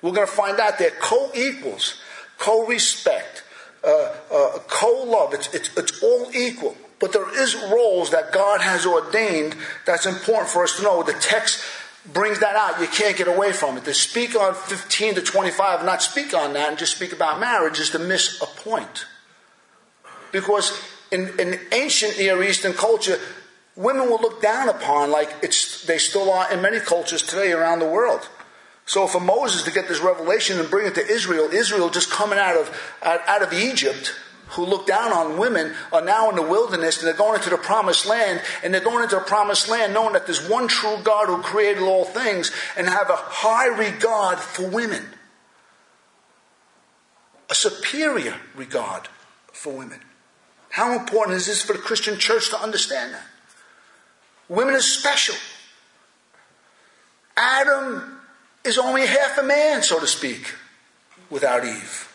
We're 0.00 0.12
going 0.12 0.26
to 0.26 0.32
find 0.32 0.58
out 0.60 0.78
they're 0.78 0.90
co 0.90 1.30
equals, 1.34 2.00
co 2.38 2.66
respect, 2.66 3.42
uh, 3.82 4.14
uh, 4.32 4.58
co 4.68 5.04
love. 5.04 5.34
It's, 5.34 5.52
it's, 5.54 5.76
it's 5.76 6.02
all 6.02 6.30
equal. 6.34 6.76
But 7.00 7.12
there 7.12 7.42
is 7.42 7.54
roles 7.70 8.10
that 8.10 8.32
God 8.32 8.60
has 8.60 8.86
ordained 8.86 9.56
that's 9.86 10.06
important 10.06 10.48
for 10.48 10.62
us 10.62 10.76
to 10.76 10.82
know. 10.82 11.02
The 11.02 11.12
text 11.14 11.62
brings 12.12 12.40
that 12.40 12.56
out. 12.56 12.80
You 12.80 12.86
can't 12.86 13.16
get 13.16 13.28
away 13.28 13.52
from 13.52 13.76
it. 13.76 13.84
To 13.84 13.94
speak 13.94 14.36
on 14.36 14.54
15 14.54 15.16
to 15.16 15.22
25 15.22 15.80
and 15.80 15.86
not 15.86 16.02
speak 16.02 16.34
on 16.34 16.52
that 16.52 16.68
and 16.68 16.78
just 16.78 16.96
speak 16.96 17.12
about 17.12 17.40
marriage 17.40 17.78
is 17.78 17.90
to 17.90 17.98
miss 17.98 18.40
a 18.40 18.46
point. 18.46 19.06
Because 20.32 20.78
in, 21.14 21.38
in 21.38 21.60
ancient 21.72 22.18
Near 22.18 22.42
Eastern 22.42 22.72
culture, 22.72 23.18
women 23.76 24.10
were 24.10 24.18
looked 24.18 24.42
down 24.42 24.68
upon 24.68 25.12
like 25.12 25.32
it's, 25.42 25.84
they 25.86 25.98
still 25.98 26.30
are 26.30 26.52
in 26.52 26.60
many 26.60 26.80
cultures 26.80 27.22
today 27.22 27.52
around 27.52 27.78
the 27.78 27.88
world. 27.88 28.28
So 28.84 29.06
for 29.06 29.20
Moses 29.20 29.62
to 29.62 29.70
get 29.70 29.88
this 29.88 30.00
revelation 30.00 30.58
and 30.58 30.68
bring 30.68 30.86
it 30.86 30.94
to 30.96 31.06
Israel, 31.06 31.48
Israel 31.52 31.88
just 31.88 32.10
coming 32.10 32.38
out 32.38 32.56
of, 32.56 32.94
out, 33.02 33.20
out 33.28 33.42
of 33.42 33.52
Egypt, 33.52 34.14
who 34.48 34.66
looked 34.66 34.88
down 34.88 35.12
on 35.12 35.38
women, 35.38 35.72
are 35.92 36.04
now 36.04 36.28
in 36.30 36.36
the 36.36 36.42
wilderness 36.42 36.98
and 36.98 37.06
they're 37.06 37.14
going 37.14 37.36
into 37.36 37.50
the 37.50 37.56
promised 37.56 38.06
land. 38.06 38.42
And 38.62 38.74
they're 38.74 38.80
going 38.82 39.02
into 39.04 39.16
the 39.16 39.22
promised 39.22 39.68
land 39.68 39.94
knowing 39.94 40.12
that 40.12 40.26
there's 40.26 40.48
one 40.48 40.68
true 40.68 40.98
God 41.02 41.28
who 41.28 41.38
created 41.38 41.82
all 41.82 42.04
things 42.04 42.52
and 42.76 42.88
have 42.88 43.08
a 43.08 43.16
high 43.16 43.66
regard 43.66 44.38
for 44.38 44.68
women. 44.68 45.04
A 47.50 47.54
superior 47.54 48.34
regard 48.54 49.08
for 49.52 49.72
women. 49.72 50.00
How 50.74 50.98
important 50.98 51.36
is 51.36 51.46
this 51.46 51.62
for 51.62 51.72
the 51.74 51.78
Christian 51.78 52.18
church 52.18 52.50
to 52.50 52.60
understand 52.60 53.14
that? 53.14 53.22
Women 54.48 54.74
are 54.74 54.80
special. 54.80 55.36
Adam 57.36 58.18
is 58.64 58.76
only 58.76 59.06
half 59.06 59.38
a 59.38 59.44
man, 59.44 59.84
so 59.84 60.00
to 60.00 60.06
speak, 60.08 60.52
without 61.30 61.64
Eve. 61.64 62.10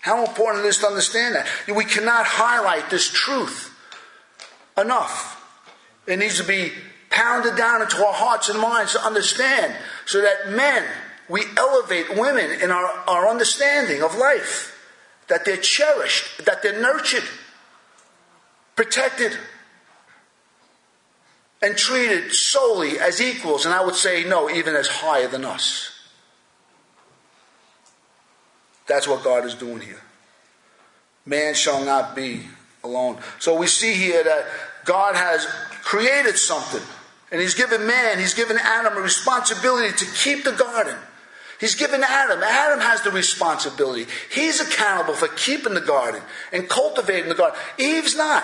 How 0.00 0.24
important 0.26 0.64
it 0.64 0.68
is 0.70 0.78
to 0.78 0.88
understand 0.88 1.36
that. 1.36 1.46
We 1.72 1.84
cannot 1.84 2.26
highlight 2.26 2.90
this 2.90 3.08
truth 3.08 3.72
enough. 4.76 5.40
It 6.08 6.18
needs 6.18 6.38
to 6.38 6.44
be 6.44 6.72
pounded 7.08 7.54
down 7.54 7.82
into 7.82 8.04
our 8.04 8.14
hearts 8.14 8.48
and 8.48 8.58
minds 8.58 8.94
to 8.94 9.06
understand 9.06 9.76
so 10.06 10.22
that 10.22 10.50
men, 10.50 10.82
we 11.28 11.44
elevate 11.56 12.16
women 12.16 12.50
in 12.50 12.72
our, 12.72 12.86
our 13.06 13.28
understanding 13.28 14.02
of 14.02 14.16
life 14.16 14.72
that 15.28 15.44
they're 15.44 15.56
cherished, 15.56 16.44
that 16.44 16.62
they're 16.62 16.80
nurtured, 16.80 17.24
protected, 18.76 19.36
and 21.62 21.76
treated 21.76 22.32
solely 22.32 22.98
as 22.98 23.20
equals, 23.20 23.64
and 23.64 23.74
I 23.74 23.84
would 23.84 23.94
say 23.94 24.24
no, 24.24 24.50
even 24.50 24.74
as 24.74 24.88
higher 24.88 25.28
than 25.28 25.44
us. 25.44 25.90
That's 28.86 29.06
what 29.06 29.22
God 29.22 29.44
is 29.46 29.54
doing 29.54 29.80
here. 29.80 30.00
Man 31.24 31.54
shall 31.54 31.84
not 31.84 32.16
be 32.16 32.42
alone. 32.82 33.18
So 33.38 33.56
we 33.56 33.68
see 33.68 33.94
here 33.94 34.24
that 34.24 34.44
God 34.84 35.14
has 35.14 35.46
created 35.82 36.36
something, 36.36 36.82
and 37.30 37.40
He's 37.40 37.54
given 37.54 37.86
man, 37.86 38.18
He's 38.18 38.34
given 38.34 38.58
Adam 38.58 38.96
a 38.96 39.00
responsibility 39.00 39.96
to 39.96 40.04
keep 40.12 40.44
the 40.44 40.52
garden. 40.52 40.96
He's 41.62 41.76
given 41.76 42.02
Adam. 42.02 42.42
Adam 42.42 42.80
has 42.80 43.02
the 43.02 43.12
responsibility. 43.12 44.10
He's 44.34 44.60
accountable 44.60 45.14
for 45.14 45.28
keeping 45.28 45.74
the 45.74 45.80
garden 45.80 46.20
and 46.52 46.68
cultivating 46.68 47.28
the 47.28 47.36
garden. 47.36 47.56
Eve's 47.78 48.16
not. 48.16 48.42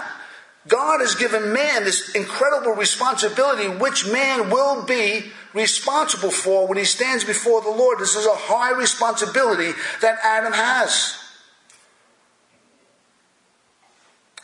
God 0.68 1.00
has 1.00 1.16
given 1.16 1.52
man 1.52 1.82
this 1.82 2.14
incredible 2.14 2.74
responsibility, 2.74 3.66
which 3.66 4.06
man 4.06 4.50
will 4.50 4.84
be 4.84 5.32
responsible 5.52 6.30
for 6.30 6.68
when 6.68 6.78
he 6.78 6.84
stands 6.84 7.24
before 7.24 7.60
the 7.60 7.70
Lord. 7.70 7.98
This 7.98 8.14
is 8.14 8.24
a 8.24 8.36
high 8.36 8.70
responsibility 8.70 9.72
that 10.00 10.20
Adam 10.22 10.52
has. 10.52 11.18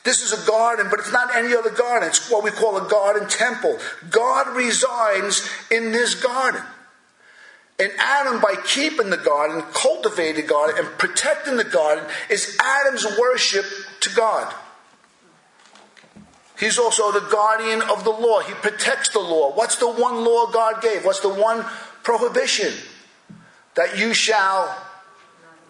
This 0.02 0.20
is 0.20 0.32
a 0.32 0.50
garden, 0.50 0.88
but 0.90 0.98
it's 0.98 1.12
not 1.12 1.32
any 1.36 1.54
other 1.54 1.70
garden. 1.70 2.08
It's 2.08 2.28
what 2.28 2.42
we 2.42 2.50
call 2.50 2.76
a 2.76 2.88
garden 2.90 3.28
temple. 3.28 3.78
God 4.10 4.56
resides 4.56 5.48
in 5.70 5.92
this 5.92 6.16
garden. 6.16 6.64
And 7.78 7.90
Adam, 7.98 8.40
by 8.40 8.54
keeping 8.64 9.10
the 9.10 9.16
garden, 9.16 9.62
cultivating 9.72 10.42
the 10.42 10.48
garden, 10.48 10.76
and 10.78 10.98
protecting 10.98 11.56
the 11.56 11.64
garden, 11.64 12.04
is 12.30 12.56
Adam's 12.60 13.04
worship 13.18 13.64
to 14.00 14.14
God. 14.14 14.54
He's 16.58 16.78
also 16.78 17.10
the 17.10 17.26
guardian 17.32 17.82
of 17.82 18.04
the 18.04 18.10
law. 18.10 18.40
He 18.40 18.54
protects 18.54 19.08
the 19.08 19.18
law. 19.18 19.52
What's 19.52 19.76
the 19.76 19.90
one 19.90 20.24
law 20.24 20.46
God 20.46 20.82
gave? 20.82 21.04
What's 21.04 21.20
the 21.20 21.34
one 21.34 21.64
prohibition? 22.04 22.72
That 23.74 23.98
you 23.98 24.14
shall 24.14 24.80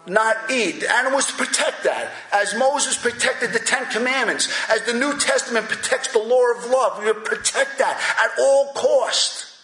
not 0.05 0.51
eat. 0.51 0.83
Adam 0.83 1.13
was 1.13 1.25
to 1.25 1.33
protect 1.33 1.85
that. 1.85 2.11
As 2.31 2.53
Moses 2.53 2.95
protected 2.95 3.51
the 3.51 3.59
Ten 3.59 3.85
Commandments, 3.87 4.47
as 4.69 4.83
the 4.83 4.93
New 4.93 5.17
Testament 5.17 5.67
protects 5.67 6.09
the 6.09 6.19
law 6.19 6.51
of 6.51 6.69
love, 6.69 7.03
we 7.03 7.11
protect 7.13 7.79
that 7.79 7.99
at 8.23 8.39
all 8.39 8.71
costs. 8.73 9.54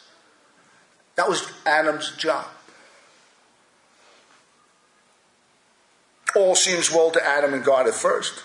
That 1.22 1.30
was 1.30 1.52
Adam's 1.68 2.18
job. 2.18 2.48
All 6.36 6.56
seems 6.56 6.90
well 6.90 7.12
to 7.12 7.24
Adam 7.24 7.54
and 7.54 7.64
God 7.64 7.86
at 7.86 7.94
first. 7.94 8.42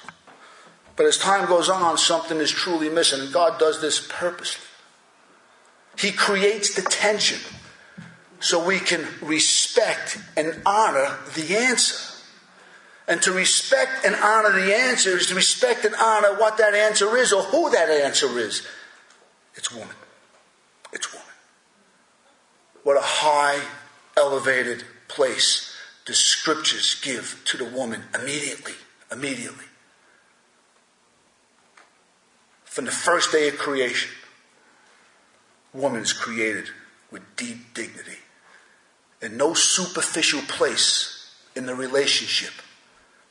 But 0.95 1.06
as 1.06 1.16
time 1.16 1.49
goes 1.49 1.71
on, 1.71 1.97
something 1.97 2.37
is 2.37 2.50
truly 2.50 2.90
missing. 2.90 3.23
And 3.23 3.33
God 3.33 3.59
does 3.59 3.80
this 3.80 4.06
purposely. 4.06 4.62
He 5.99 6.12
creates 6.12 6.75
the 6.75 6.83
tension 6.83 7.38
so 8.40 8.62
we 8.62 8.78
can 8.78 9.06
respect 9.23 10.18
and 10.37 10.61
honor 10.66 11.16
the 11.35 11.56
answer. 11.56 12.14
And 13.09 13.23
to 13.23 13.33
respect 13.33 14.04
and 14.04 14.14
honor 14.16 14.52
the 14.52 14.76
answer 14.76 15.16
is 15.16 15.28
to 15.28 15.35
respect 15.35 15.87
and 15.87 15.95
honor 15.95 16.38
what 16.38 16.59
that 16.59 16.75
answer 16.75 17.16
is 17.16 17.33
or 17.33 17.42
who 17.45 17.71
that 17.71 17.88
answer 17.88 18.38
is. 18.38 18.66
It's 19.54 19.73
woman. 19.73 19.97
It's 20.92 21.11
woman. 21.11 21.25
What 22.86 22.96
a 22.96 23.02
high, 23.02 23.62
elevated 24.16 24.84
place 25.08 25.74
the 26.06 26.14
scriptures 26.14 26.94
give 27.02 27.42
to 27.46 27.56
the 27.56 27.64
woman 27.64 28.04
immediately. 28.14 28.74
Immediately. 29.10 29.64
From 32.64 32.84
the 32.84 32.92
first 32.92 33.32
day 33.32 33.48
of 33.48 33.58
creation, 33.58 34.12
woman 35.74 36.00
is 36.00 36.12
created 36.12 36.68
with 37.10 37.22
deep 37.34 37.74
dignity 37.74 38.18
and 39.20 39.36
no 39.36 39.52
superficial 39.52 40.42
place 40.42 41.34
in 41.56 41.66
the 41.66 41.74
relationship, 41.74 42.52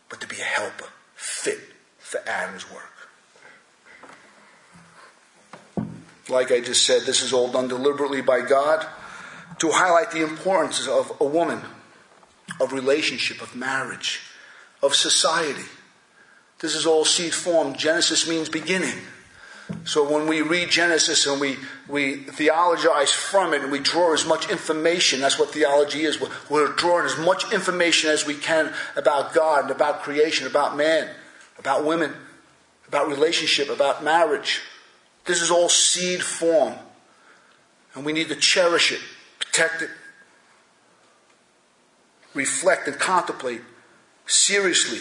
but 0.09 0.19
to 0.19 0.27
be 0.27 0.41
a 0.41 0.43
helper, 0.43 0.89
fit 1.15 1.61
for 1.97 2.19
Adam's 2.27 2.65
work. 2.69 2.91
Like 6.27 6.51
I 6.51 6.59
just 6.59 6.85
said, 6.85 7.03
this 7.03 7.23
is 7.23 7.31
all 7.31 7.49
done 7.49 7.69
deliberately 7.69 8.19
by 8.19 8.41
God 8.41 8.85
to 9.59 9.71
highlight 9.71 10.11
the 10.11 10.23
importance 10.23 10.87
of 10.87 11.11
a 11.19 11.25
woman, 11.25 11.61
of 12.59 12.73
relationship, 12.73 13.41
of 13.41 13.55
marriage, 13.55 14.21
of 14.81 14.95
society. 14.95 15.65
This 16.59 16.75
is 16.75 16.85
all 16.85 17.05
seed 17.05 17.33
form. 17.33 17.75
Genesis 17.75 18.27
means 18.27 18.49
beginning. 18.49 18.97
So 19.83 20.07
when 20.09 20.27
we 20.27 20.41
read 20.41 20.69
Genesis 20.69 21.25
and 21.25 21.41
we, 21.41 21.57
we 21.87 22.17
theologize 22.17 23.11
from 23.11 23.53
it 23.53 23.63
and 23.63 23.71
we 23.71 23.79
draw 23.79 24.13
as 24.13 24.25
much 24.25 24.49
information, 24.51 25.21
that's 25.21 25.39
what 25.39 25.49
theology 25.49 26.03
is. 26.03 26.21
We're, 26.21 26.29
we're 26.49 26.73
drawing 26.73 27.05
as 27.05 27.17
much 27.17 27.51
information 27.51 28.11
as 28.11 28.27
we 28.27 28.35
can 28.35 28.71
about 28.95 29.33
God 29.33 29.63
and 29.63 29.71
about 29.71 30.03
creation, 30.03 30.45
about 30.45 30.77
man, 30.77 31.09
about 31.57 31.83
women, 31.83 32.13
about 32.87 33.07
relationship, 33.07 33.69
about 33.69 34.03
marriage. 34.03 34.61
This 35.25 35.41
is 35.41 35.49
all 35.49 35.69
seed 35.69 36.21
form. 36.21 36.75
And 37.95 38.05
we 38.05 38.13
need 38.13 38.27
to 38.27 38.35
cherish 38.35 38.91
it, 38.91 38.99
reflect 42.33 42.87
and 42.87 42.99
contemplate 42.99 43.61
seriously 44.25 44.99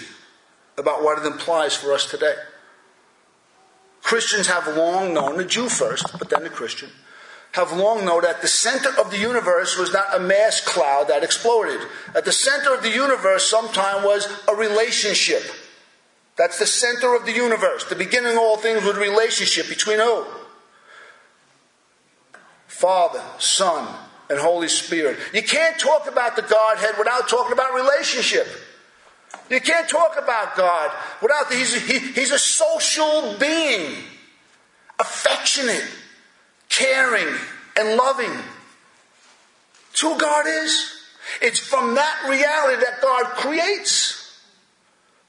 about 0.79 1.03
what 1.03 1.19
it 1.19 1.27
implies 1.27 1.75
for 1.75 1.93
us 1.93 2.11
today. 2.11 2.35
Christians 4.03 4.47
have 4.47 4.77
long 4.77 5.15
known, 5.15 5.37
the 5.37 5.45
Jew 5.45 5.69
first, 5.69 6.19
but 6.19 6.31
then 6.31 6.45
the 6.45 6.51
Christian, 6.51 6.91
have 7.53 7.73
long 7.73 8.05
known 8.05 8.23
that 8.23 8.43
the 8.43 8.49
center 8.49 8.91
of 9.01 9.11
the 9.11 9.19
universe 9.19 9.79
was 9.79 9.93
not 9.93 10.15
a 10.15 10.19
mass 10.19 10.61
cloud 10.61 11.09
that 11.09 11.23
exploded. 11.23 11.81
At 12.15 12.25
the 12.25 12.33
center 12.33 12.75
of 12.75 12.83
the 12.83 12.91
universe 12.91 13.49
sometime 13.49 14.05
was 14.05 14.29
a 14.49 14.55
relationship. 14.55 15.43
That's 16.37 16.59
the 16.59 16.67
center 16.67 17.15
of 17.15 17.27
the 17.27 17.33
universe. 17.33 17.85
The 17.85 17.95
beginning 17.95 18.33
of 18.33 18.39
all 18.39 18.57
things 18.57 18.85
was 18.85 18.97
relationship 18.97 19.69
between 19.69 20.01
who? 20.01 20.27
Father, 22.67 23.23
Son, 23.39 23.87
and 24.31 24.39
Holy 24.39 24.69
Spirit. 24.69 25.19
You 25.33 25.43
can't 25.43 25.79
talk 25.79 26.09
about 26.09 26.37
the 26.37 26.43
Godhead 26.43 26.97
without 26.99 27.29
talking 27.29 27.53
about 27.53 27.75
relationship. 27.75 28.47
You 29.51 29.61
can't 29.61 29.89
talk 29.89 30.17
about 30.21 30.57
God 30.57 30.91
without 31.21 31.51
the, 31.51 31.57
he's, 31.57 31.75
he, 31.87 31.99
he's 31.99 32.31
a 32.31 32.39
social 32.39 33.37
being, 33.39 33.97
affectionate, 34.99 35.85
caring, 36.69 37.35
and 37.77 37.97
loving. 37.97 38.33
It's 39.91 40.01
who 40.01 40.19
God 40.19 40.47
is. 40.47 40.93
It's 41.43 41.59
from 41.59 41.95
that 41.95 42.27
reality 42.29 42.83
that 42.85 43.01
God 43.03 43.25
creates, 43.37 44.41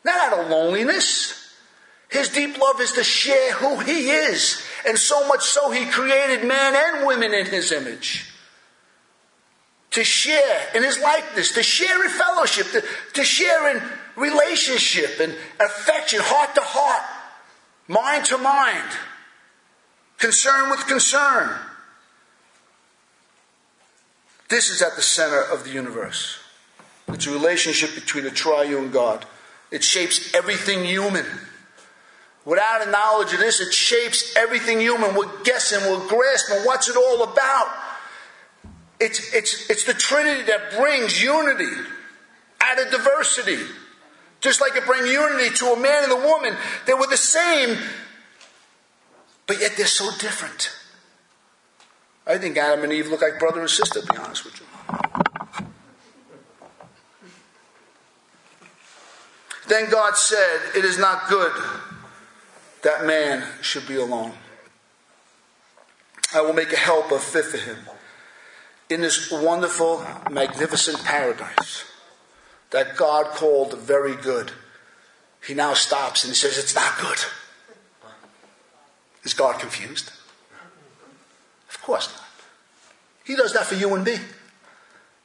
not 0.04 0.34
out 0.34 0.40
of 0.40 0.50
loneliness. 0.50 1.42
His 2.10 2.30
deep 2.30 2.58
love 2.58 2.80
is 2.80 2.94
to 2.94 3.04
share 3.04 3.54
who 3.54 3.80
He 3.80 4.10
is, 4.10 4.64
and 4.88 4.98
so 4.98 5.28
much 5.28 5.44
so 5.44 5.72
He 5.72 5.86
created 5.86 6.48
man 6.48 6.76
and 6.76 7.08
women 7.08 7.34
in 7.34 7.48
His 7.48 7.72
image 7.72 8.35
to 9.96 10.04
share 10.04 10.68
in 10.76 10.84
his 10.84 11.00
likeness, 11.00 11.54
to 11.54 11.64
share 11.64 12.04
in 12.04 12.10
fellowship, 12.10 12.68
to, 12.72 12.84
to 13.14 13.24
share 13.24 13.74
in 13.74 13.82
relationship 14.18 15.22
and 15.22 15.34
affection, 15.62 16.20
heart 16.22 16.54
to 16.54 16.62
heart, 16.62 17.02
mind 17.88 18.26
to 18.26 18.38
mind, 18.38 18.92
concern 20.18 20.70
with 20.70 20.86
concern. 20.86 21.50
This 24.50 24.70
is 24.70 24.82
at 24.82 24.98
the 24.98 25.02
center 25.02 25.42
of 25.42 25.64
the 25.64 25.72
universe. 25.72 26.40
It's 27.08 27.26
a 27.26 27.32
relationship 27.32 27.96
between 27.96 28.26
a 28.26 28.32
triune 28.32 28.92
God. 28.92 29.26
It 29.72 29.82
shapes 29.82 30.34
everything 30.36 30.84
human. 30.84 31.26
Without 32.44 32.86
a 32.86 32.92
knowledge 32.92 33.32
of 33.32 33.40
this, 33.40 33.62
it 33.62 33.74
shapes 33.74 34.36
everything 34.36 34.82
human. 34.82 35.16
We're 35.16 35.42
guessing, 35.44 35.80
we're 35.90 36.06
grasping 36.06 36.58
what's 36.66 36.90
it 36.90 36.98
all 36.98 37.24
about. 37.24 37.85
It's, 39.00 39.34
it's, 39.34 39.70
it's 39.70 39.84
the 39.84 39.94
Trinity 39.94 40.44
that 40.44 40.72
brings 40.78 41.22
unity 41.22 41.72
out 42.62 42.80
of 42.82 42.92
diversity. 42.92 43.64
Just 44.42 44.62
like 44.62 44.76
it 44.76 44.86
brings 44.86 45.12
unity 45.12 45.54
to 45.56 45.74
a 45.74 45.80
man 45.80 46.04
and 46.04 46.14
a 46.14 46.28
woman. 46.28 46.56
They 46.86 46.94
were 46.94 47.08
the 47.08 47.18
same, 47.18 47.78
but 49.48 49.60
yet 49.60 49.74
they're 49.76 49.86
so 49.86 50.10
different. 50.20 50.72
I 52.28 52.38
think 52.38 52.58
Adam 52.58 52.84
and 52.84 52.94
Eve 52.94 53.08
look 53.08 53.22
like 53.22 53.40
brother 53.40 53.62
and 53.62 53.70
sister, 53.70 54.02
to 54.02 54.08
be 54.08 54.18
honest 54.18 54.46
with 54.46 54.60
you. 54.60 54.66
Then 59.68 59.90
God 59.90 60.16
said, 60.16 60.60
It 60.76 60.86
is 60.86 60.98
not 60.98 61.28
good 61.28 61.52
that 62.84 63.06
man 63.06 63.44
should 63.62 63.88
be 63.88 63.96
alone. 63.96 64.32
I 66.34 66.42
will 66.42 66.54
make 66.54 66.72
a 66.72 66.78
helper 66.78 67.18
fit 67.18 67.46
for 67.46 67.58
him 67.58 67.78
in 68.90 69.02
this 69.02 69.32
wonderful, 69.32 70.06
magnificent 70.30 71.04
paradise 71.04 71.86
that 72.72 72.96
God 72.96 73.28
called 73.28 73.78
very 73.80 74.16
good, 74.16 74.52
he 75.46 75.54
now 75.54 75.74
stops 75.74 76.24
and 76.24 76.32
he 76.32 76.36
says, 76.36 76.58
It's 76.58 76.76
not 76.76 76.98
good. 77.00 77.20
Is 79.24 79.34
God 79.34 79.60
confused? 79.60 80.12
Of 81.70 81.82
course 81.82 82.12
not. 82.14 82.24
He 83.24 83.36
does 83.36 83.54
that 83.54 83.66
for 83.66 83.76
you 83.76 83.94
and 83.96 84.04
me. 84.04 84.18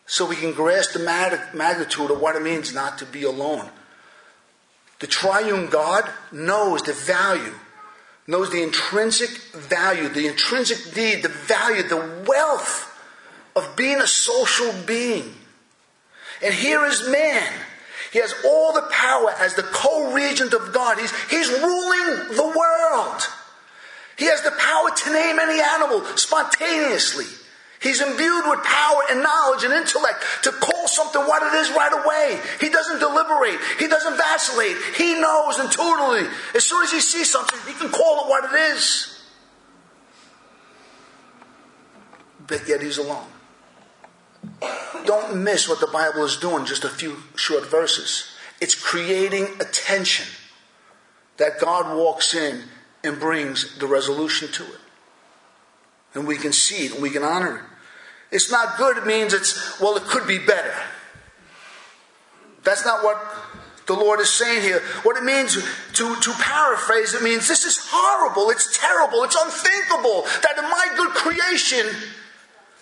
So 0.07 0.27
we 0.27 0.37
can 0.37 0.53
grasp 0.53 0.93
the 0.93 1.49
magnitude 1.55 2.11
of 2.11 2.21
what 2.21 2.35
it 2.35 2.43
means 2.43 2.75
not 2.75 2.99
to 2.99 3.07
be 3.07 3.23
alone. 3.23 3.69
The 4.99 5.07
triune 5.07 5.69
God 5.69 6.11
knows 6.33 6.83
the 6.83 6.93
value, 6.93 7.55
knows 8.27 8.51
the 8.51 8.63
intrinsic 8.63 9.31
value, 9.55 10.09
the 10.09 10.27
intrinsic 10.27 10.97
need, 10.97 11.23
the 11.23 11.29
value, 11.29 11.83
the 11.83 12.25
wealth 12.27 12.90
of 13.57 13.77
being 13.77 14.01
a 14.01 14.07
social 14.07 14.73
being. 14.87 15.35
And 16.43 16.55
here 16.55 16.85
is 16.87 17.09
man. 17.09 17.53
He 18.13 18.19
has 18.19 18.35
all 18.45 18.73
the 18.73 18.89
power 18.91 19.31
as 19.39 19.55
the 19.55 19.63
co 19.63 20.13
regent 20.13 20.53
of 20.53 20.73
God. 20.73 20.99
He's, 20.99 21.13
he's 21.31 21.49
ruling 21.49 22.37
the 22.37 22.53
world. 22.57 23.23
He 24.17 24.27
has 24.27 24.43
the 24.43 24.51
power 24.51 24.91
to 24.91 25.13
name 25.13 25.39
any 25.39 25.61
animal 25.61 26.05
spontaneously. 26.17 27.27
He's 27.81 28.03
imbued 28.03 28.45
with 28.47 28.63
power 28.63 29.01
and 29.11 29.23
knowledge 29.23 29.65
and 29.65 29.73
intellect 29.73 30.23
to 30.43 30.53
call 30.53 30.87
something 30.87 31.23
what 31.23 31.43
it 31.43 31.57
is 31.57 31.71
right 31.71 31.93
away. 31.93 32.39
He 32.61 32.69
doesn't 32.69 32.99
deliberate. 32.99 33.59
He 33.79 33.89
doesn't 33.89 34.19
vacillate. 34.19 34.77
He 34.99 35.15
knows 35.19 35.59
intuitively. 35.59 36.29
As 36.55 36.65
soon 36.65 36.83
as 36.83 36.93
he 36.93 37.01
sees 37.01 37.31
something, 37.31 37.59
he 37.67 37.73
can 37.73 37.91
call 37.91 38.25
it 38.25 38.29
what 38.29 38.53
it 38.53 38.75
is. 38.75 39.25
But 42.47 42.69
yet 42.69 42.83
he's 42.83 42.99
alone. 42.99 43.27
Don't 45.07 45.43
miss 45.43 45.69
what 45.69 45.81
the 45.81 45.87
Bible 45.87 46.25
is 46.25 46.37
doing, 46.37 46.67
just 46.67 46.85
a 46.85 46.89
few 46.89 47.17
short 47.35 47.67
verses. 47.67 48.31
It's 48.61 48.75
creating 48.75 49.49
a 49.61 49.65
tension 49.65 50.27
that 51.39 51.59
God 51.59 51.97
walks 51.97 52.35
in 52.35 52.65
and 53.03 53.19
brings 53.19 53.79
the 53.79 53.87
resolution 53.87 54.53
to 54.53 54.63
it. 54.63 54.81
And 56.15 56.27
we 56.27 56.37
can 56.37 56.53
see 56.53 56.87
it 56.87 56.93
and 56.93 57.03
we 57.03 57.11
can 57.11 57.23
honor 57.23 57.57
it. 57.59 57.65
It's 58.35 58.51
not 58.51 58.77
good, 58.77 58.99
it 58.99 59.07
means 59.07 59.33
it's, 59.33 59.81
well, 59.81 59.97
it 59.97 60.05
could 60.05 60.27
be 60.27 60.39
better. 60.39 60.75
That's 62.63 62.85
not 62.85 63.03
what 63.03 63.19
the 63.87 63.95
Lord 63.95 64.21
is 64.21 64.33
saying 64.33 64.63
here. 64.63 64.81
What 65.03 65.17
it 65.17 65.25
means, 65.25 65.55
to, 65.55 66.15
to 66.15 66.33
paraphrase, 66.39 67.15
it 67.15 67.23
means 67.23 67.49
this 67.49 67.65
is 67.65 67.79
horrible, 67.81 68.51
it's 68.51 68.79
terrible, 68.79 69.25
it's 69.25 69.35
unthinkable 69.35 70.23
that 70.43 70.59
in 70.59 70.65
my 70.65 70.87
good 70.97 71.11
creation, 71.11 71.87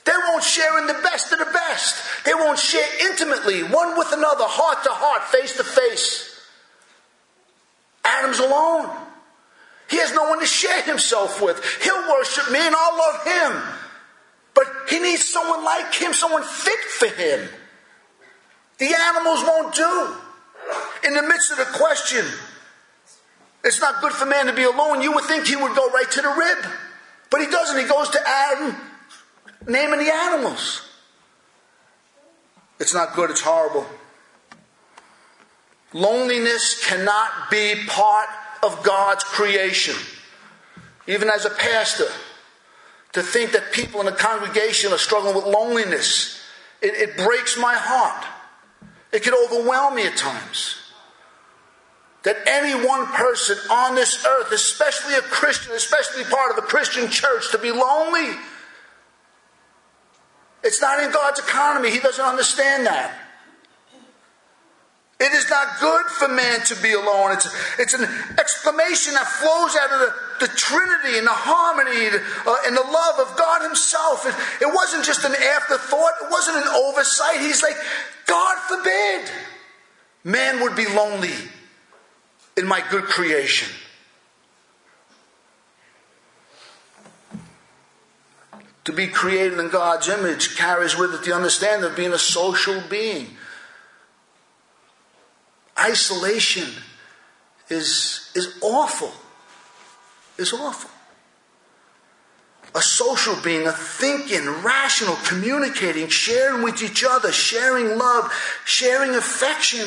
they 0.08 0.16
won't 0.26 0.42
share 0.42 0.78
in 0.78 0.86
the 0.86 1.00
best 1.02 1.32
of 1.32 1.38
the 1.38 1.44
best. 1.44 2.24
They 2.24 2.32
won't 2.32 2.58
share 2.58 3.10
intimately, 3.10 3.62
one 3.62 3.98
with 3.98 4.10
another, 4.10 4.44
heart 4.44 4.82
to 4.84 4.90
heart, 4.90 5.24
face 5.24 5.54
to 5.58 5.64
face. 5.64 6.40
Adam's 8.04 8.38
alone. 8.38 8.88
He 9.90 9.98
has 9.98 10.14
no 10.14 10.24
one 10.30 10.40
to 10.40 10.46
share 10.46 10.80
himself 10.82 11.42
with. 11.42 11.62
He'll 11.82 12.08
worship 12.08 12.50
me 12.50 12.58
and 12.58 12.74
I'll 12.74 12.96
love 12.96 13.24
him. 13.24 13.62
But 14.54 14.66
he 14.88 14.98
needs 14.98 15.28
someone 15.28 15.62
like 15.62 15.94
him, 15.94 16.14
someone 16.14 16.42
fit 16.42 16.80
for 16.80 17.08
him. 17.08 17.48
The 18.78 18.88
animals 18.94 19.42
won't 19.44 19.74
do. 19.74 20.14
In 21.04 21.14
the 21.14 21.22
midst 21.22 21.52
of 21.52 21.58
the 21.58 21.68
question, 21.76 22.24
it's 23.62 23.80
not 23.80 24.00
good 24.00 24.12
for 24.12 24.24
man 24.24 24.46
to 24.46 24.54
be 24.54 24.64
alone. 24.64 25.02
You 25.02 25.12
would 25.12 25.24
think 25.24 25.46
he 25.46 25.56
would 25.56 25.76
go 25.76 25.90
right 25.90 26.10
to 26.10 26.22
the 26.22 26.28
rib. 26.28 26.72
But 27.30 27.42
he 27.42 27.46
doesn't. 27.48 27.78
He 27.78 27.86
goes 27.86 28.08
to 28.10 28.20
Adam 28.26 28.87
naming 29.66 29.98
the 29.98 30.12
animals. 30.12 30.82
It's 32.78 32.94
not 32.94 33.14
good, 33.14 33.30
it's 33.30 33.40
horrible. 33.40 33.86
Loneliness 35.92 36.86
cannot 36.86 37.50
be 37.50 37.74
part 37.86 38.28
of 38.62 38.82
God's 38.82 39.24
creation. 39.24 39.94
Even 41.06 41.28
as 41.28 41.44
a 41.46 41.50
pastor, 41.50 42.08
to 43.12 43.22
think 43.22 43.52
that 43.52 43.72
people 43.72 44.00
in 44.00 44.06
the 44.06 44.12
congregation 44.12 44.92
are 44.92 44.98
struggling 44.98 45.34
with 45.34 45.46
loneliness, 45.46 46.40
it, 46.82 46.94
it 46.94 47.16
breaks 47.16 47.58
my 47.58 47.74
heart. 47.74 48.24
It 49.12 49.22
can 49.22 49.32
overwhelm 49.34 49.94
me 49.94 50.06
at 50.06 50.16
times. 50.16 50.76
That 52.24 52.36
any 52.46 52.86
one 52.86 53.06
person 53.06 53.56
on 53.70 53.94
this 53.94 54.24
earth, 54.26 54.52
especially 54.52 55.14
a 55.14 55.22
Christian, 55.22 55.72
especially 55.72 56.24
part 56.24 56.52
of 56.52 56.58
a 56.62 56.66
Christian 56.66 57.08
church, 57.08 57.50
to 57.52 57.58
be 57.58 57.70
lonely 57.72 58.36
it's 60.62 60.80
not 60.80 61.02
in 61.02 61.10
God's 61.12 61.40
economy. 61.40 61.90
He 61.90 62.00
doesn't 62.00 62.24
understand 62.24 62.86
that. 62.86 63.14
It 65.20 65.32
is 65.32 65.50
not 65.50 65.80
good 65.80 66.06
for 66.06 66.28
man 66.28 66.60
to 66.66 66.76
be 66.80 66.92
alone. 66.92 67.32
It's, 67.32 67.48
it's 67.78 67.94
an 67.94 68.08
exclamation 68.38 69.14
that 69.14 69.26
flows 69.26 69.76
out 69.76 69.90
of 69.92 70.00
the 70.00 70.28
the 70.40 70.48
Trinity 70.48 71.18
and 71.18 71.26
the 71.26 71.34
harmony 71.34 72.06
uh, 72.08 72.56
and 72.66 72.76
the 72.76 72.82
love 72.82 73.28
of 73.28 73.36
God 73.36 73.62
Himself. 73.62 74.26
It, 74.26 74.64
it 74.64 74.72
wasn't 74.72 75.04
just 75.04 75.24
an 75.24 75.34
afterthought, 75.34 76.12
it 76.22 76.30
wasn't 76.30 76.58
an 76.58 76.68
oversight. 76.68 77.40
He's 77.40 77.62
like, 77.62 77.76
God 78.26 78.56
forbid 78.68 79.30
man 80.24 80.60
would 80.62 80.76
be 80.76 80.86
lonely 80.86 81.34
in 82.56 82.66
my 82.66 82.82
good 82.90 83.04
creation. 83.04 83.68
To 88.88 88.94
be 88.94 89.06
created 89.06 89.58
in 89.58 89.68
God's 89.68 90.08
image 90.08 90.56
carries 90.56 90.96
with 90.96 91.12
it 91.12 91.22
the 91.22 91.34
understanding 91.34 91.90
of 91.90 91.94
being 91.94 92.14
a 92.14 92.18
social 92.18 92.80
being. 92.88 93.36
Isolation 95.78 96.70
is, 97.68 98.32
is 98.34 98.58
awful. 98.62 99.12
Is 100.38 100.54
awful. 100.54 100.88
A 102.74 102.80
social 102.80 103.36
being, 103.44 103.66
a 103.66 103.72
thinking, 103.72 104.48
rational, 104.62 105.16
communicating, 105.16 106.08
sharing 106.08 106.62
with 106.62 106.82
each 106.82 107.04
other, 107.06 107.30
sharing 107.30 107.98
love, 107.98 108.32
sharing 108.64 109.14
affection, 109.14 109.86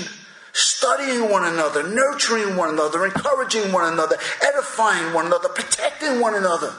studying 0.54 1.28
one 1.28 1.44
another, 1.44 1.90
nurturing 1.90 2.56
one 2.56 2.70
another, 2.70 3.04
encouraging 3.04 3.72
one 3.72 3.92
another, 3.92 4.18
edifying 4.44 5.12
one 5.12 5.26
another, 5.26 5.50
protecting 5.50 6.20
one 6.20 6.36
another. 6.36 6.72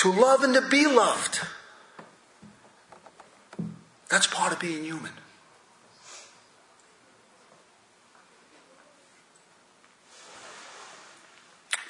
To 0.00 0.10
love 0.10 0.42
and 0.42 0.54
to 0.54 0.62
be 0.62 0.86
loved. 0.86 1.40
That's 4.08 4.26
part 4.26 4.50
of 4.50 4.58
being 4.58 4.82
human. 4.82 5.12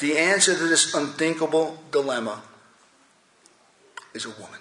The 0.00 0.18
answer 0.18 0.56
to 0.56 0.66
this 0.66 0.92
unthinkable 0.92 1.78
dilemma 1.92 2.42
is 4.12 4.24
a 4.24 4.30
woman, 4.30 4.58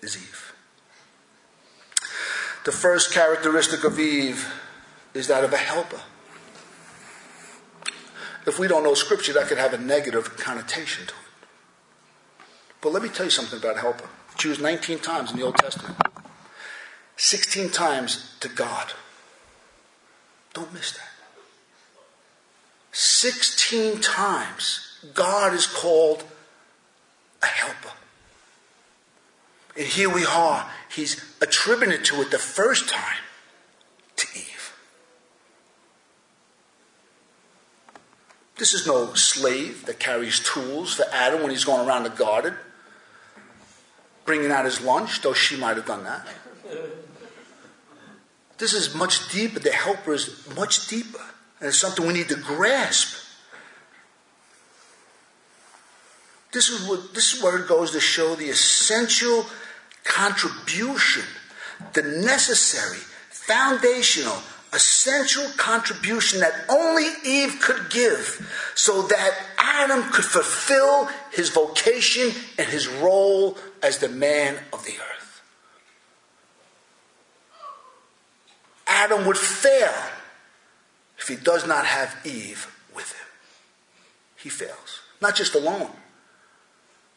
is 0.00 0.16
Eve. 0.16 0.54
The 2.64 2.72
first 2.72 3.12
characteristic 3.12 3.84
of 3.84 4.00
Eve 4.00 4.50
is 5.12 5.28
that 5.28 5.44
of 5.44 5.52
a 5.52 5.58
helper. 5.58 6.00
If 8.46 8.58
we 8.58 8.66
don't 8.66 8.82
know 8.82 8.94
Scripture, 8.94 9.34
that 9.34 9.48
could 9.48 9.58
have 9.58 9.74
a 9.74 9.78
negative 9.78 10.38
connotation 10.38 11.06
to 11.06 11.12
it. 11.12 11.25
But 12.80 12.92
let 12.92 13.02
me 13.02 13.08
tell 13.08 13.26
you 13.26 13.30
something 13.30 13.58
about 13.58 13.78
helper. 13.78 14.08
She 14.38 14.48
was 14.48 14.60
19 14.60 14.98
times 14.98 15.30
in 15.30 15.38
the 15.38 15.44
Old 15.44 15.56
Testament, 15.56 15.96
16 17.16 17.70
times 17.70 18.34
to 18.40 18.48
God. 18.48 18.92
Don't 20.52 20.72
miss 20.72 20.92
that. 20.92 21.02
16 22.92 24.00
times 24.00 24.98
God 25.14 25.52
is 25.52 25.66
called 25.66 26.24
a 27.42 27.46
helper. 27.46 27.92
And 29.76 29.86
here 29.86 30.08
we 30.08 30.24
are. 30.24 30.70
He's 30.90 31.22
attributed 31.40 32.04
to 32.06 32.22
it 32.22 32.30
the 32.30 32.38
first 32.38 32.88
time 32.88 33.18
to 34.16 34.26
Eve. 34.34 34.72
This 38.56 38.72
is 38.72 38.86
no 38.86 39.12
slave 39.12 39.84
that 39.84 39.98
carries 39.98 40.40
tools 40.40 40.94
for 40.94 41.04
Adam 41.12 41.42
when 41.42 41.50
he's 41.50 41.64
going 41.64 41.86
around 41.86 42.04
the 42.04 42.10
garden, 42.10 42.54
bringing 44.26 44.50
out 44.50 44.64
his 44.64 44.80
lunch, 44.80 45.22
though 45.22 45.32
she 45.32 45.56
might 45.56 45.76
have 45.76 45.86
done 45.86 46.04
that. 46.04 46.26
This 48.58 48.72
is 48.72 48.94
much 48.94 49.30
deeper. 49.30 49.60
The 49.60 49.72
helper 49.72 50.14
is 50.14 50.46
much 50.56 50.88
deeper. 50.88 51.20
And 51.60 51.68
it's 51.68 51.78
something 51.78 52.06
we 52.06 52.12
need 52.12 52.28
to 52.28 52.36
grasp. 52.36 53.22
This 56.52 56.68
is, 56.68 56.88
what, 56.88 57.14
this 57.14 57.34
is 57.34 57.42
where 57.42 57.58
it 57.58 57.68
goes 57.68 57.90
to 57.90 58.00
show 58.00 58.34
the 58.34 58.48
essential 58.48 59.44
contribution, 60.04 61.24
the 61.92 62.02
necessary, 62.02 62.98
foundational, 63.28 64.38
essential 64.72 65.46
contribution 65.56 66.40
that 66.40 66.54
only 66.68 67.08
Eve 67.24 67.58
could 67.60 67.90
give 67.90 68.72
so 68.74 69.02
that 69.02 69.34
Adam 69.58 70.10
could 70.10 70.24
fulfill 70.24 71.08
his 71.36 71.50
vocation 71.50 72.32
and 72.56 72.66
his 72.66 72.88
role 72.88 73.58
as 73.82 73.98
the 73.98 74.08
man 74.08 74.58
of 74.72 74.84
the 74.86 74.94
earth. 74.94 75.42
Adam 78.86 79.26
would 79.26 79.36
fail 79.36 79.92
if 81.18 81.28
he 81.28 81.36
does 81.36 81.66
not 81.66 81.84
have 81.84 82.16
Eve 82.24 82.74
with 82.94 83.12
him. 83.12 83.26
He 84.36 84.48
fails. 84.48 85.00
Not 85.20 85.36
just 85.36 85.54
alone, 85.54 85.90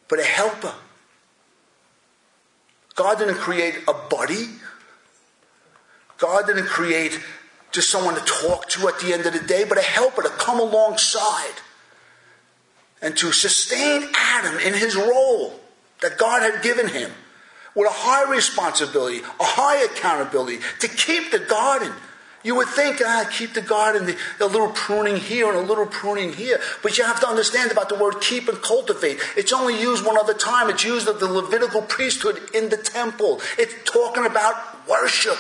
but 0.10 0.20
a 0.20 0.24
helper. 0.24 0.76
God 2.96 3.20
didn't 3.20 3.36
create 3.36 3.76
a 3.88 3.94
buddy. 3.94 4.50
God 6.18 6.46
didn't 6.46 6.66
create 6.66 7.22
just 7.72 7.90
someone 7.90 8.16
to 8.16 8.22
talk 8.22 8.68
to 8.70 8.90
at 8.90 9.00
the 9.00 9.14
end 9.14 9.26
of 9.26 9.32
the 9.32 9.40
day, 9.48 9.64
but 9.64 9.78
a 9.78 9.82
helper 9.82 10.24
to 10.24 10.30
come 10.30 10.60
alongside 10.60 11.54
and 13.02 13.16
to 13.18 13.32
sustain 13.32 14.08
Adam 14.16 14.58
in 14.60 14.74
his 14.74 14.96
role 14.96 15.60
that 16.02 16.18
God 16.18 16.42
had 16.42 16.64
given 16.64 16.88
him 16.88 17.12
with 17.76 17.88
a 17.88 17.94
high 17.94 18.30
responsibility, 18.30 19.20
a 19.40 19.44
high 19.44 19.84
accountability 19.84 20.60
to 20.80 20.88
keep 20.88 21.32
the 21.32 21.40
garden 21.40 21.94
you 22.44 22.56
would 22.56 22.70
think, 22.70 23.02
ah, 23.04 23.30
keep 23.32 23.54
the 23.54 23.62
garden, 23.62 24.16
a 24.40 24.46
little 24.46 24.70
pruning 24.70 25.18
here 25.18 25.50
and 25.50 25.58
a 25.58 25.62
little 25.62 25.86
pruning 25.86 26.34
here. 26.34 26.60
But 26.82 26.98
you 26.98 27.04
have 27.04 27.20
to 27.20 27.28
understand 27.28 27.72
about 27.72 27.90
the 27.90 27.96
word 27.96 28.22
keep 28.22 28.48
and 28.48 28.62
cultivate. 28.62 29.20
It's 29.36 29.52
only 29.52 29.80
used 29.80 30.06
one 30.06 30.18
other 30.18 30.34
time. 30.34 30.70
It's 30.70 30.84
used 30.84 31.08
of 31.08 31.20
the 31.20 31.28
Levitical 31.28 31.82
priesthood 31.82 32.40
in 32.54 32.70
the 32.70 32.78
temple. 32.78 33.42
It's 33.58 33.74
talking 33.84 34.26
about 34.26 34.88
worship. 34.88 35.38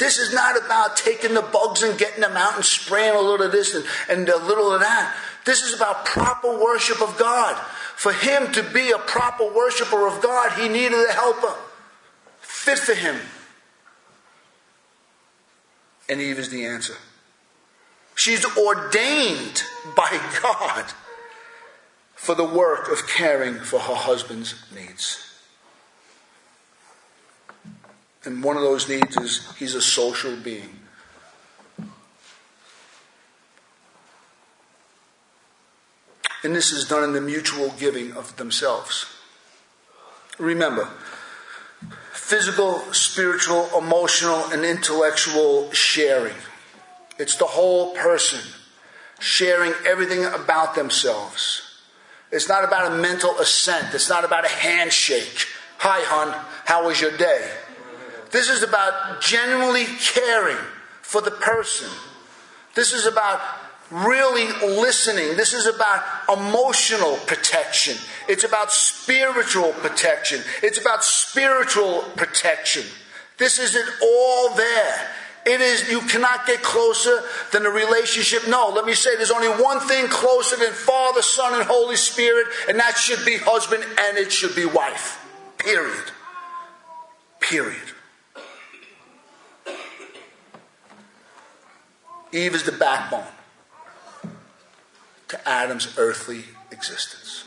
This 0.00 0.18
is 0.18 0.34
not 0.34 0.56
about 0.56 0.96
taking 0.96 1.34
the 1.34 1.42
bugs 1.42 1.84
and 1.84 1.96
getting 1.96 2.22
them 2.22 2.36
out 2.36 2.56
and 2.56 2.64
spraying 2.64 3.14
a 3.14 3.20
little 3.20 3.46
of 3.46 3.52
this 3.52 3.74
and, 3.74 3.84
and 4.08 4.28
a 4.28 4.38
little 4.38 4.72
of 4.72 4.80
that. 4.80 5.16
This 5.44 5.62
is 5.62 5.74
about 5.74 6.04
proper 6.04 6.58
worship 6.58 7.00
of 7.00 7.16
God. 7.16 7.56
For 7.94 8.12
him 8.12 8.50
to 8.52 8.62
be 8.62 8.90
a 8.90 8.98
proper 8.98 9.44
worshiper 9.44 10.08
of 10.08 10.20
God, 10.20 10.58
he 10.58 10.68
needed 10.68 10.98
a 11.08 11.12
helper 11.12 11.54
fit 12.40 12.78
for 12.78 12.94
him 12.94 13.16
and 16.10 16.20
Eve 16.20 16.40
is 16.40 16.48
the 16.48 16.66
answer. 16.66 16.96
She's 18.16 18.44
ordained 18.56 19.62
by 19.96 20.20
God 20.42 20.86
for 22.16 22.34
the 22.34 22.44
work 22.44 22.90
of 22.90 23.06
caring 23.06 23.60
for 23.60 23.78
her 23.78 23.94
husband's 23.94 24.54
needs. 24.74 25.29
And 28.24 28.44
one 28.44 28.56
of 28.56 28.62
those 28.62 28.88
needs 28.88 29.16
is 29.16 29.50
he's 29.56 29.74
a 29.74 29.80
social 29.80 30.36
being. 30.36 30.80
And 36.42 36.54
this 36.54 36.72
is 36.72 36.88
done 36.88 37.04
in 37.04 37.12
the 37.12 37.20
mutual 37.20 37.70
giving 37.78 38.12
of 38.12 38.36
themselves. 38.36 39.06
Remember, 40.38 40.88
physical, 42.12 42.78
spiritual, 42.92 43.68
emotional, 43.76 44.44
and 44.50 44.64
intellectual 44.64 45.70
sharing. 45.72 46.36
It's 47.18 47.36
the 47.36 47.44
whole 47.44 47.94
person 47.94 48.40
sharing 49.18 49.74
everything 49.86 50.24
about 50.24 50.74
themselves. 50.74 51.62
It's 52.32 52.48
not 52.48 52.64
about 52.64 52.92
a 52.92 52.94
mental 52.96 53.38
assent. 53.38 53.92
It's 53.92 54.08
not 54.08 54.24
about 54.24 54.46
a 54.46 54.48
handshake. 54.48 55.46
Hi, 55.78 56.00
hon, 56.04 56.34
how 56.64 56.86
was 56.86 57.00
your 57.00 57.14
day? 57.16 57.50
This 58.30 58.48
is 58.48 58.62
about 58.62 59.20
genuinely 59.20 59.84
caring 59.84 60.58
for 61.02 61.20
the 61.20 61.30
person. 61.30 61.88
This 62.74 62.92
is 62.92 63.06
about 63.06 63.40
really 63.90 64.46
listening. 64.62 65.36
This 65.36 65.52
is 65.52 65.66
about 65.66 66.02
emotional 66.32 67.16
protection. 67.26 67.96
It's 68.28 68.44
about 68.44 68.72
spiritual 68.72 69.72
protection. 69.72 70.42
It's 70.62 70.78
about 70.78 71.02
spiritual 71.02 72.02
protection. 72.16 72.84
This 73.38 73.58
isn't 73.58 73.88
all 74.02 74.54
there. 74.54 75.10
It 75.46 75.60
is, 75.60 75.90
you 75.90 76.00
cannot 76.02 76.46
get 76.46 76.62
closer 76.62 77.22
than 77.52 77.64
a 77.64 77.70
relationship. 77.70 78.46
No, 78.46 78.68
let 78.68 78.84
me 78.84 78.92
say 78.92 79.16
there's 79.16 79.30
only 79.30 79.48
one 79.48 79.80
thing 79.80 80.06
closer 80.06 80.56
than 80.56 80.72
Father, 80.72 81.22
Son, 81.22 81.54
and 81.54 81.64
Holy 81.64 81.96
Spirit, 81.96 82.46
and 82.68 82.78
that 82.78 82.96
should 82.96 83.24
be 83.24 83.38
husband 83.38 83.82
and 83.82 84.18
it 84.18 84.30
should 84.30 84.54
be 84.54 84.66
wife. 84.66 85.26
Period. 85.58 86.12
Period. 87.40 87.94
Eve 92.32 92.54
is 92.54 92.62
the 92.62 92.72
backbone 92.72 93.24
to 95.28 95.48
Adam's 95.48 95.96
earthly 95.98 96.44
existence. 96.70 97.44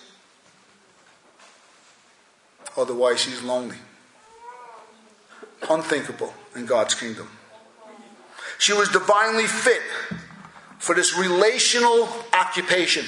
Otherwise, 2.76 3.24
he's 3.26 3.42
lonely, 3.44 3.78
unthinkable 5.70 6.34
in 6.56 6.66
God's 6.66 6.96
kingdom. 6.96 7.30
She 8.58 8.74
was 8.74 8.90
divinely 8.90 9.46
fit 9.46 9.82
for 10.80 10.96
this 10.96 11.18
relational 11.18 12.10
occupation 12.34 13.06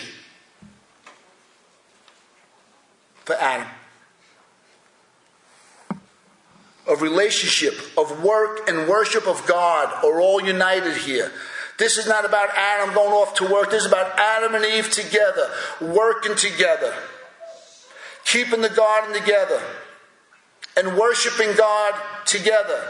for 3.25 3.35
Adam. 3.35 3.67
Of 6.87 7.01
relationship, 7.01 7.73
of 7.97 8.23
work 8.23 8.69
and 8.69 8.87
worship 8.87 9.27
of 9.27 9.45
God 9.47 9.91
are 10.05 10.21
all 10.21 10.39
united 10.39 10.97
here. 10.97 11.31
This 11.77 11.97
is 11.97 12.07
not 12.07 12.25
about 12.25 12.49
Adam 12.55 12.93
going 12.93 13.11
off 13.11 13.33
to 13.35 13.51
work. 13.51 13.71
This 13.71 13.81
is 13.81 13.91
about 13.91 14.17
Adam 14.17 14.55
and 14.55 14.63
Eve 14.65 14.89
together, 14.89 15.49
working 15.81 16.35
together, 16.35 16.93
keeping 18.23 18.61
the 18.61 18.69
garden 18.69 19.13
together, 19.13 19.61
and 20.77 20.97
worshiping 20.97 21.55
God 21.57 21.93
together 22.25 22.81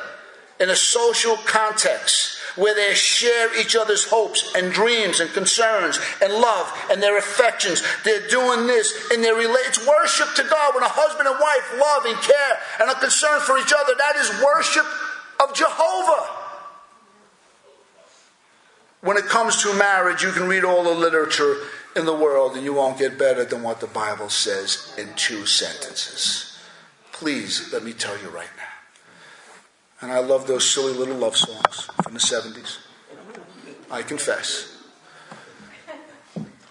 in 0.60 0.70
a 0.70 0.76
social 0.76 1.36
context 1.46 2.40
where 2.56 2.74
they 2.74 2.94
share 2.94 3.60
each 3.60 3.76
other's 3.76 4.06
hopes 4.06 4.54
and 4.56 4.72
dreams 4.72 5.20
and 5.20 5.30
concerns 5.32 6.00
and 6.22 6.32
love 6.32 6.72
and 6.90 7.04
their 7.04 7.18
affections. 7.18 7.84
They're 8.04 8.28
doing 8.30 8.66
this 8.68 9.12
in 9.12 9.22
their 9.22 9.36
relate. 9.36 9.66
It's 9.68 9.86
worship 9.86 10.34
to 10.36 10.44
God 10.44 10.74
when 10.74 10.84
a 10.84 10.88
husband 10.88 11.28
and 11.28 11.38
wife 11.38 11.82
love 11.82 12.06
and 12.06 12.16
care 12.24 12.60
and 12.80 12.90
are 12.90 13.02
concerned 13.02 13.42
for 13.42 13.58
each 13.58 13.74
other. 13.78 13.94
That 13.98 14.16
is 14.16 14.30
worship 14.42 14.86
of 15.44 15.54
Jehovah. 15.54 16.45
When 19.06 19.18
it 19.18 19.26
comes 19.26 19.62
to 19.62 19.72
marriage, 19.76 20.24
you 20.24 20.32
can 20.32 20.48
read 20.48 20.64
all 20.64 20.84
the 20.84 20.90
literature 20.90 21.58
in 21.96 22.06
the 22.08 22.16
world 22.16 22.56
and 22.56 22.64
you 22.64 22.74
won't 22.74 22.98
get 22.98 23.20
better 23.20 23.46
than 23.46 23.62
what 23.62 23.80
the 23.80 23.86
Bible 23.86 24.30
says 24.30 24.92
in 24.98 25.14
two 25.14 25.46
sentences. 25.46 26.58
Please 27.12 27.72
let 27.72 27.84
me 27.84 27.94
tell 27.94 28.20
you 28.20 28.30
right 28.30 28.50
now. 28.58 28.64
And 30.02 30.12
I 30.12 30.18
love 30.22 30.48
those 30.48 30.68
silly 30.68 30.92
little 30.92 31.18
love 31.18 31.38
songs 31.38 31.88
from 32.02 32.16
the 32.16 32.20
70s. 32.20 32.80
I 33.92 34.02
confess. 34.02 34.76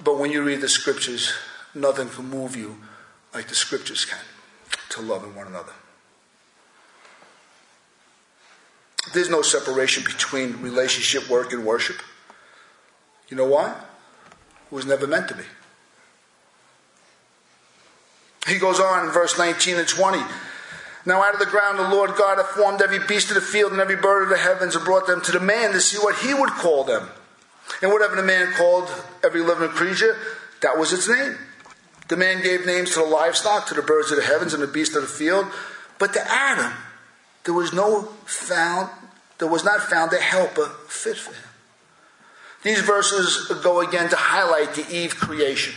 But 0.03 0.19
when 0.19 0.33
you 0.33 0.43
read 0.43 0.61
the 0.61 0.69
scriptures, 0.69 1.33
nothing 1.73 2.09
can 2.09 2.29
move 2.31 2.57
you 2.57 2.79
like 3.33 3.47
the 3.47 3.55
scriptures 3.55 4.05
can 4.05 4.19
to 4.89 5.03
loving 5.03 5.37
one 5.37 5.47
another. 5.47 5.75
There's 9.13 9.31
no 9.31 9.43
separation 9.43 10.03
between 10.03 10.61
relationship, 10.61 11.31
work, 11.31 11.53
and 11.53 11.65
worship. 11.65 12.03
You 13.29 13.37
know 13.37 13.47
why? 13.47 13.71
It 13.71 14.75
was 14.75 14.87
never 14.87 15.07
meant 15.07 15.29
to 15.29 15.35
be. 15.35 15.45
He 18.47 18.59
goes 18.59 18.79
on 18.79 19.07
in 19.07 19.13
verse 19.13 19.39
19 19.39 19.77
and 19.77 19.89
20. 19.89 20.19
Now 21.07 21.23
out 21.23 21.35
of 21.35 21.41
the 21.41 21.47
ground 21.47 21.79
the 21.79 21.89
Lord 21.89 22.15
God 22.17 22.39
hath 22.39 22.49
formed 22.49 22.83
every 22.83 22.99
beast 23.07 23.29
of 23.29 23.35
the 23.35 23.41
field 23.41 23.73
and 23.73 23.81
every 23.81 23.97
bird 23.97 24.23
of 24.23 24.29
the 24.29 24.39
heavens 24.39 24.75
and 24.75 24.85
brought 24.85 25.07
them 25.07 25.21
to 25.23 25.33
the 25.33 25.41
man 25.41 25.73
to 25.73 25.81
see 25.81 25.99
what 25.99 26.17
he 26.17 26.35
would 26.35 26.51
call 26.51 26.85
them. 26.85 27.09
And 27.83 27.91
whatever 27.91 28.17
the 28.17 28.23
man 28.23 28.53
called 28.53 28.91
every 29.23 29.43
living 29.43 29.71
creature, 29.71 30.17
that 30.61 30.79
was 30.79 30.93
its 30.93 31.09
name. 31.09 31.37
The 32.09 32.17
man 32.17 32.43
gave 32.43 32.67
names 32.67 32.93
to 32.95 33.01
the 33.01 33.07
livestock, 33.07 33.67
to 33.69 33.75
the 33.75 33.83
birds 33.83 34.11
of 34.11 34.19
the 34.19 34.25
heavens, 34.25 34.53
and 34.53 34.63
the 34.63 34.67
beasts 34.67 34.95
of 34.95 35.03
the 35.03 35.09
field. 35.09 35.47
But 35.99 36.13
to 36.13 36.21
Adam, 36.31 36.73
there 37.45 37.55
was 37.55 37.73
no 37.73 38.03
found, 38.27 38.91
there 39.39 39.49
was 39.49 39.65
not 39.65 39.81
found 39.81 40.13
a 40.13 40.21
helper 40.21 40.67
fit 40.89 41.17
for 41.17 41.33
him. 41.33 41.54
These 42.65 42.81
verses 42.81 43.47
go 43.63 43.81
again 43.81 44.09
to 44.09 44.17
highlight 44.17 44.75
the 44.75 44.87
Eve 44.91 45.15
creation 45.17 45.75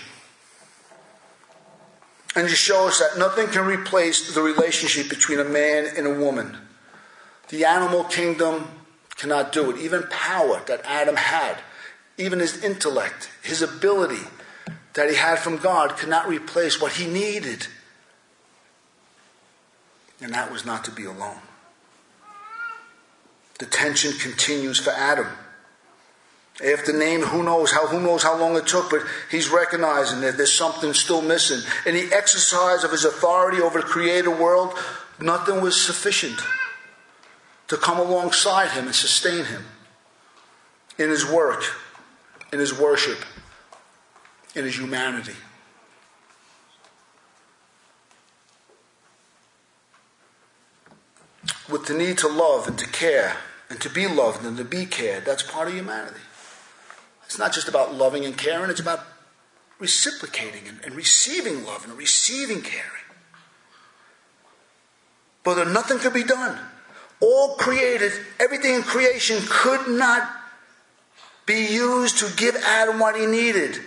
and 2.34 2.48
to 2.48 2.56
show 2.56 2.88
us 2.88 3.00
that 3.00 3.20
nothing 3.20 3.48
can 3.48 3.66
replace 3.66 4.34
the 4.34 4.42
relationship 4.42 5.10
between 5.10 5.40
a 5.40 5.44
man 5.44 5.86
and 5.98 6.08
a 6.08 6.14
woman. 6.14 6.58
The 7.50 7.66
animal 7.66 8.06
kingdom 8.06 8.70
cannot 9.18 9.52
do 9.52 9.70
it. 9.70 9.82
Even 9.82 10.04
power 10.10 10.62
that 10.68 10.82
Adam 10.86 11.18
had, 11.18 11.58
even 12.18 12.40
his 12.40 12.64
intellect, 12.64 13.32
his 13.44 13.62
ability 13.62 14.24
that 14.94 15.10
he 15.10 15.16
had 15.18 15.40
from 15.40 15.58
God 15.58 15.98
could 15.98 16.10
not 16.10 16.28
replace 16.28 16.82
what 16.82 16.94
he 16.94 17.06
needed. 17.06 17.68
And 20.22 20.34
that 20.34 20.52
was 20.52 20.66
not 20.66 20.86
to 20.86 20.92
be 20.92 21.04
alone. 21.04 21.42
The 23.60 23.66
tension 23.66 24.14
continues 24.14 24.80
for 24.80 24.92
Adam. 24.92 25.28
After 26.66 26.92
name, 26.92 27.22
who 27.22 27.44
knows 27.44 27.72
how 27.72 27.86
who 27.86 28.02
knows 28.02 28.24
how 28.24 28.36
long 28.36 28.56
it 28.56 28.66
took, 28.66 28.90
but 28.90 29.04
he's 29.30 29.50
recognizing 29.50 30.22
that 30.22 30.38
there's 30.38 30.54
something 30.54 30.92
still 30.94 31.22
missing. 31.22 31.60
In 31.86 31.94
the 31.94 32.12
exercise 32.16 32.84
of 32.84 32.92
his 32.92 33.06
authority 33.06 33.62
over 33.62 33.80
the 33.80 33.86
created 33.86 34.32
world, 34.32 34.74
nothing 35.20 35.62
was 35.62 35.80
sufficient 35.80 36.40
to 37.68 37.78
come 37.78 38.00
alongside 38.00 38.72
him 38.72 38.86
and 38.86 38.96
sustain 38.96 39.46
him 39.46 39.66
in 40.98 41.10
his 41.10 41.30
work, 41.30 41.64
in 42.52 42.58
his 42.58 42.78
worship, 42.78 43.20
in 44.56 44.64
his 44.64 44.80
humanity. 44.80 45.36
With 51.70 51.86
the 51.86 51.94
need 51.94 52.18
to 52.20 52.28
love 52.28 52.68
and 52.68 52.80
to 52.80 52.88
care 52.88 53.38
and 53.70 53.80
to 53.82 53.90
be 53.90 54.08
loved 54.08 54.44
and 54.44 54.58
to 54.58 54.64
be 54.64 54.88
cared, 54.88 55.26
that's 55.26 55.44
part 55.44 55.68
of 55.68 55.76
humanity. 55.76 56.22
It's 57.28 57.38
not 57.38 57.52
just 57.52 57.68
about 57.68 57.94
loving 57.94 58.24
and 58.24 58.38
caring, 58.38 58.72
it's 58.72 58.80
about 58.80 59.06
reciprocating 59.80 60.68
and, 60.68 60.80
and 60.84 60.96
receiving 60.96 61.66
love 61.66 61.84
and 61.84 61.96
receiving 61.98 62.62
caring. 62.62 63.04
But 65.44 65.68
nothing 65.68 66.00
could 66.00 66.14
be 66.14 66.24
done. 66.24 66.58
All 67.20 67.56
created, 67.56 68.14
everything 68.40 68.76
in 68.76 68.82
creation 68.82 69.40
could 69.50 69.90
not 69.90 70.30
be 71.46 71.68
used 71.68 72.18
to 72.20 72.36
give 72.38 72.56
Adam 72.56 73.00
what 73.00 73.20
he 73.20 73.26
needed. 73.26 73.80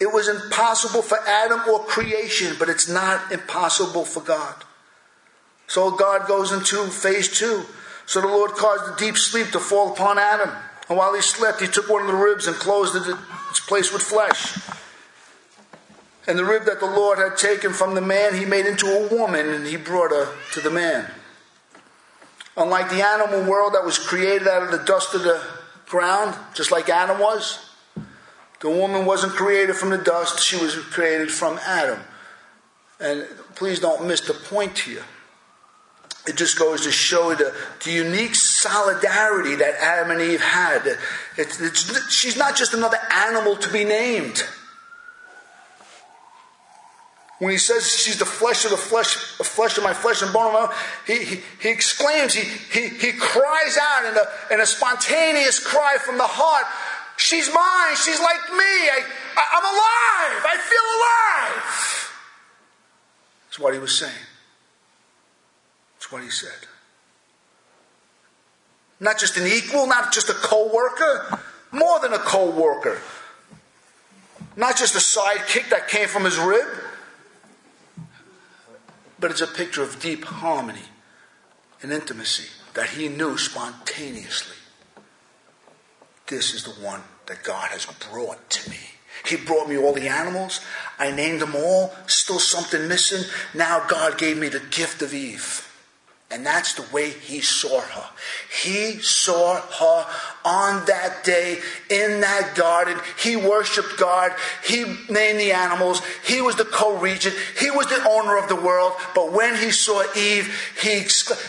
It 0.00 0.12
was 0.12 0.28
impossible 0.28 1.02
for 1.02 1.18
Adam 1.26 1.60
or 1.68 1.84
creation, 1.84 2.56
but 2.58 2.68
it's 2.68 2.88
not 2.88 3.30
impossible 3.30 4.04
for 4.04 4.20
God. 4.20 4.64
So 5.68 5.92
God 5.92 6.26
goes 6.26 6.50
into 6.50 6.86
phase 6.86 7.28
two. 7.28 7.64
So 8.06 8.20
the 8.20 8.26
Lord 8.26 8.52
caused 8.52 8.92
a 8.92 8.96
deep 8.96 9.16
sleep 9.16 9.50
to 9.52 9.60
fall 9.60 9.92
upon 9.92 10.18
Adam. 10.18 10.50
And 10.88 10.96
while 10.96 11.14
he 11.14 11.20
slept, 11.20 11.60
he 11.60 11.66
took 11.66 11.88
one 11.88 12.02
of 12.02 12.08
the 12.08 12.14
ribs 12.14 12.46
and 12.46 12.56
closed 12.56 12.96
its 12.96 13.60
place 13.60 13.92
with 13.92 14.02
flesh. 14.02 14.58
And 16.26 16.38
the 16.38 16.44
rib 16.44 16.64
that 16.64 16.80
the 16.80 16.86
Lord 16.86 17.18
had 17.18 17.36
taken 17.36 17.72
from 17.72 17.94
the 17.94 18.00
man, 18.00 18.34
he 18.34 18.44
made 18.44 18.66
into 18.66 18.86
a 18.86 19.08
woman, 19.08 19.48
and 19.48 19.66
he 19.66 19.76
brought 19.76 20.10
her 20.10 20.28
to 20.52 20.60
the 20.60 20.70
man. 20.70 21.10
Unlike 22.56 22.90
the 22.90 23.06
animal 23.06 23.48
world 23.48 23.74
that 23.74 23.84
was 23.84 23.98
created 23.98 24.48
out 24.48 24.62
of 24.62 24.70
the 24.70 24.84
dust 24.84 25.14
of 25.14 25.22
the 25.22 25.42
ground, 25.86 26.36
just 26.54 26.72
like 26.72 26.88
Adam 26.88 27.18
was, 27.18 27.70
the 28.60 28.68
woman 28.68 29.06
wasn't 29.06 29.32
created 29.34 29.76
from 29.76 29.90
the 29.90 29.98
dust, 29.98 30.40
she 30.40 30.56
was 30.56 30.74
created 30.76 31.30
from 31.30 31.58
Adam. 31.64 32.00
And 32.98 33.26
please 33.54 33.78
don't 33.78 34.06
miss 34.06 34.20
the 34.20 34.34
point 34.34 34.80
here 34.80 35.04
it 36.28 36.36
just 36.36 36.58
goes 36.58 36.82
to 36.82 36.92
show 36.92 37.34
the, 37.34 37.54
the 37.84 37.90
unique 37.90 38.34
solidarity 38.34 39.54
that 39.56 39.74
Adam 39.80 40.10
and 40.12 40.20
Eve 40.20 40.40
had. 40.40 40.86
It's, 41.36 41.60
it's, 41.60 42.12
she's 42.12 42.36
not 42.36 42.56
just 42.56 42.74
another 42.74 42.98
animal 43.10 43.56
to 43.56 43.72
be 43.72 43.84
named. 43.84 44.44
When 47.38 47.52
he 47.52 47.58
says 47.58 47.90
she's 47.90 48.18
the 48.18 48.26
flesh 48.26 48.64
of 48.64 48.72
the 48.72 48.76
flesh, 48.76 49.38
the 49.38 49.44
flesh 49.44 49.78
of 49.78 49.84
my 49.84 49.94
flesh 49.94 50.22
and 50.22 50.32
bone 50.32 50.48
of 50.48 50.52
my 50.52 50.66
bone, 50.66 50.74
he, 51.06 51.24
he, 51.24 51.40
he 51.62 51.68
exclaims, 51.68 52.34
he, 52.34 52.42
he, 52.42 52.88
he 52.88 53.12
cries 53.12 53.78
out 53.80 54.04
in 54.06 54.16
a, 54.16 54.54
in 54.54 54.60
a 54.60 54.66
spontaneous 54.66 55.64
cry 55.64 55.96
from 56.04 56.18
the 56.18 56.26
heart, 56.26 56.66
She's 57.18 57.52
mine, 57.52 57.96
she's 57.96 58.20
like 58.20 58.48
me, 58.52 58.64
I, 58.64 59.02
I, 59.36 59.44
I'm 59.56 59.64
alive, 59.64 60.46
I 60.46 60.56
feel 60.56 60.86
alive. 61.58 62.12
That's 63.44 63.58
what 63.58 63.74
he 63.74 63.80
was 63.80 63.98
saying. 63.98 64.27
What 66.10 66.22
he 66.22 66.30
said. 66.30 66.66
Not 69.00 69.18
just 69.18 69.36
an 69.36 69.46
equal, 69.46 69.86
not 69.86 70.12
just 70.12 70.28
a 70.28 70.34
co 70.34 70.72
worker, 70.74 71.40
more 71.70 72.00
than 72.00 72.12
a 72.12 72.18
co 72.18 72.50
worker. 72.50 73.00
Not 74.56 74.76
just 74.76 74.96
a 74.96 74.98
sidekick 74.98 75.70
that 75.70 75.88
came 75.88 76.08
from 76.08 76.24
his 76.24 76.36
rib, 76.36 76.66
but 79.20 79.30
it's 79.30 79.40
a 79.40 79.46
picture 79.46 79.82
of 79.82 80.00
deep 80.00 80.24
harmony 80.24 80.82
and 81.82 81.92
intimacy 81.92 82.48
that 82.74 82.90
he 82.90 83.08
knew 83.08 83.38
spontaneously. 83.38 84.56
This 86.26 86.54
is 86.54 86.64
the 86.64 86.84
one 86.84 87.02
that 87.26 87.42
God 87.42 87.68
has 87.70 87.86
brought 88.10 88.50
to 88.50 88.70
me. 88.70 88.78
He 89.24 89.36
brought 89.36 89.68
me 89.68 89.76
all 89.76 89.92
the 89.92 90.08
animals. 90.08 90.60
I 90.98 91.10
named 91.10 91.40
them 91.40 91.54
all. 91.54 91.94
Still 92.06 92.38
something 92.38 92.88
missing. 92.88 93.28
Now 93.54 93.86
God 93.88 94.18
gave 94.18 94.38
me 94.38 94.48
the 94.48 94.60
gift 94.60 95.02
of 95.02 95.14
Eve. 95.14 95.67
And 96.30 96.44
that's 96.44 96.74
the 96.74 96.84
way 96.92 97.08
he 97.08 97.40
saw 97.40 97.80
her. 97.80 98.10
He 98.62 98.98
saw 98.98 99.60
her 99.60 100.06
on 100.44 100.84
that 100.84 101.24
day 101.24 101.58
in 101.88 102.20
that 102.20 102.54
garden. 102.54 102.98
He 103.18 103.34
worshiped 103.34 103.96
God. 103.96 104.32
He 104.62 104.84
named 105.08 105.40
the 105.40 105.52
animals. 105.52 106.02
He 106.26 106.42
was 106.42 106.56
the 106.56 106.66
co 106.66 106.98
regent. 106.98 107.34
He 107.58 107.70
was 107.70 107.86
the 107.86 108.06
owner 108.06 108.36
of 108.36 108.48
the 108.48 108.56
world. 108.56 108.92
But 109.14 109.32
when 109.32 109.56
he 109.56 109.70
saw 109.70 110.02
Eve, 110.14 110.54
he 110.82 110.98
exclaimed, 110.98 111.42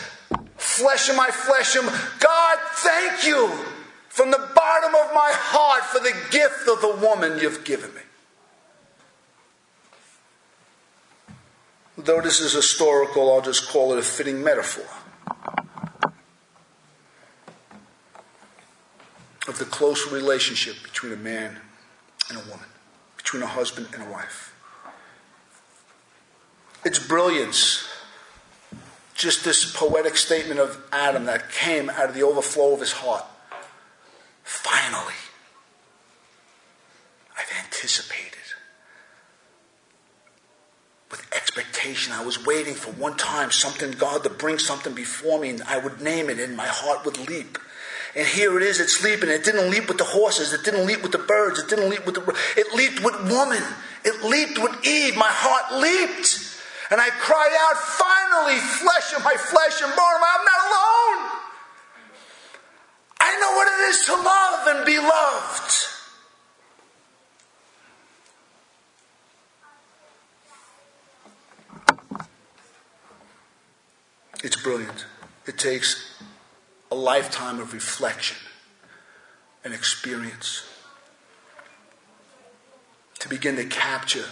Flesh 0.56 1.10
of 1.10 1.16
my 1.16 1.28
flesh, 1.28 1.74
God, 1.74 2.58
thank 2.74 3.26
you 3.26 3.48
from 4.08 4.30
the 4.30 4.48
bottom 4.54 4.94
of 4.94 5.14
my 5.14 5.30
heart 5.32 5.84
for 5.84 6.00
the 6.00 6.14
gift 6.30 6.68
of 6.68 6.80
the 6.80 7.06
woman 7.06 7.38
you've 7.38 7.64
given 7.64 7.94
me. 7.94 8.00
Though 12.04 12.22
this 12.22 12.40
is 12.40 12.54
historical, 12.54 13.30
I'll 13.30 13.42
just 13.42 13.68
call 13.68 13.92
it 13.92 13.98
a 13.98 14.02
fitting 14.02 14.42
metaphor 14.42 14.86
of 19.46 19.58
the 19.58 19.66
close 19.66 20.10
relationship 20.10 20.82
between 20.82 21.12
a 21.12 21.16
man 21.16 21.58
and 22.30 22.38
a 22.38 22.40
woman, 22.42 22.66
between 23.18 23.42
a 23.42 23.46
husband 23.46 23.88
and 23.92 24.02
a 24.02 24.10
wife. 24.10 24.54
Its 26.84 26.98
brilliance, 26.98 27.86
just 29.14 29.44
this 29.44 29.70
poetic 29.70 30.16
statement 30.16 30.58
of 30.58 30.82
Adam 30.90 31.26
that 31.26 31.50
came 31.50 31.90
out 31.90 32.08
of 32.08 32.14
the 32.14 32.22
overflow 32.22 32.72
of 32.72 32.80
his 32.80 32.92
heart. 32.92 33.24
Finally, 34.42 35.14
I've 37.36 37.52
anticipated 37.62 38.38
with 41.10 41.26
I 42.12 42.24
was 42.24 42.46
waiting 42.46 42.74
for 42.74 42.92
one 42.92 43.16
time 43.16 43.50
something, 43.50 43.92
God, 43.92 44.22
to 44.24 44.30
bring 44.30 44.58
something 44.58 44.94
before 44.94 45.40
me, 45.40 45.50
and 45.50 45.62
I 45.64 45.78
would 45.78 46.00
name 46.00 46.30
it, 46.30 46.38
and 46.38 46.56
my 46.56 46.66
heart 46.66 47.04
would 47.04 47.18
leap. 47.28 47.58
And 48.14 48.26
here 48.26 48.56
it 48.56 48.62
is, 48.62 48.80
it's 48.80 49.02
leaping. 49.04 49.28
It 49.28 49.44
didn't 49.44 49.70
leap 49.70 49.88
with 49.88 49.98
the 49.98 50.04
horses, 50.04 50.52
it 50.52 50.64
didn't 50.64 50.86
leap 50.86 51.02
with 51.02 51.12
the 51.12 51.18
birds, 51.18 51.58
it 51.58 51.68
didn't 51.68 51.90
leap 51.90 52.06
with 52.06 52.14
the. 52.16 52.22
It 52.56 52.74
leaped 52.74 53.04
with 53.04 53.14
woman, 53.30 53.62
it 54.04 54.24
leaped 54.24 54.58
with 54.58 54.86
Eve. 54.86 55.16
My 55.16 55.30
heart 55.30 55.80
leaped. 55.80 56.46
And 56.90 57.00
I 57.00 57.08
cried 57.10 57.54
out, 57.54 57.76
finally, 57.78 58.58
flesh 58.58 59.14
of 59.14 59.22
my 59.22 59.34
flesh 59.38 59.80
and 59.80 59.94
bone, 59.94 60.20
I'm 60.26 60.44
not 60.44 60.60
alone. 60.66 61.18
I 63.20 63.30
know 63.38 63.52
what 63.54 63.68
it 63.68 63.80
is 63.90 64.04
to 64.06 64.14
love 64.16 64.66
and 64.74 64.86
be 64.86 64.98
loved. 64.98 65.99
It's 74.42 74.56
brilliant. 74.56 75.04
It 75.46 75.58
takes 75.58 76.18
a 76.90 76.94
lifetime 76.94 77.60
of 77.60 77.72
reflection 77.72 78.38
and 79.64 79.74
experience 79.74 80.66
to 83.18 83.28
begin 83.28 83.56
to 83.56 83.64
capture 83.66 84.24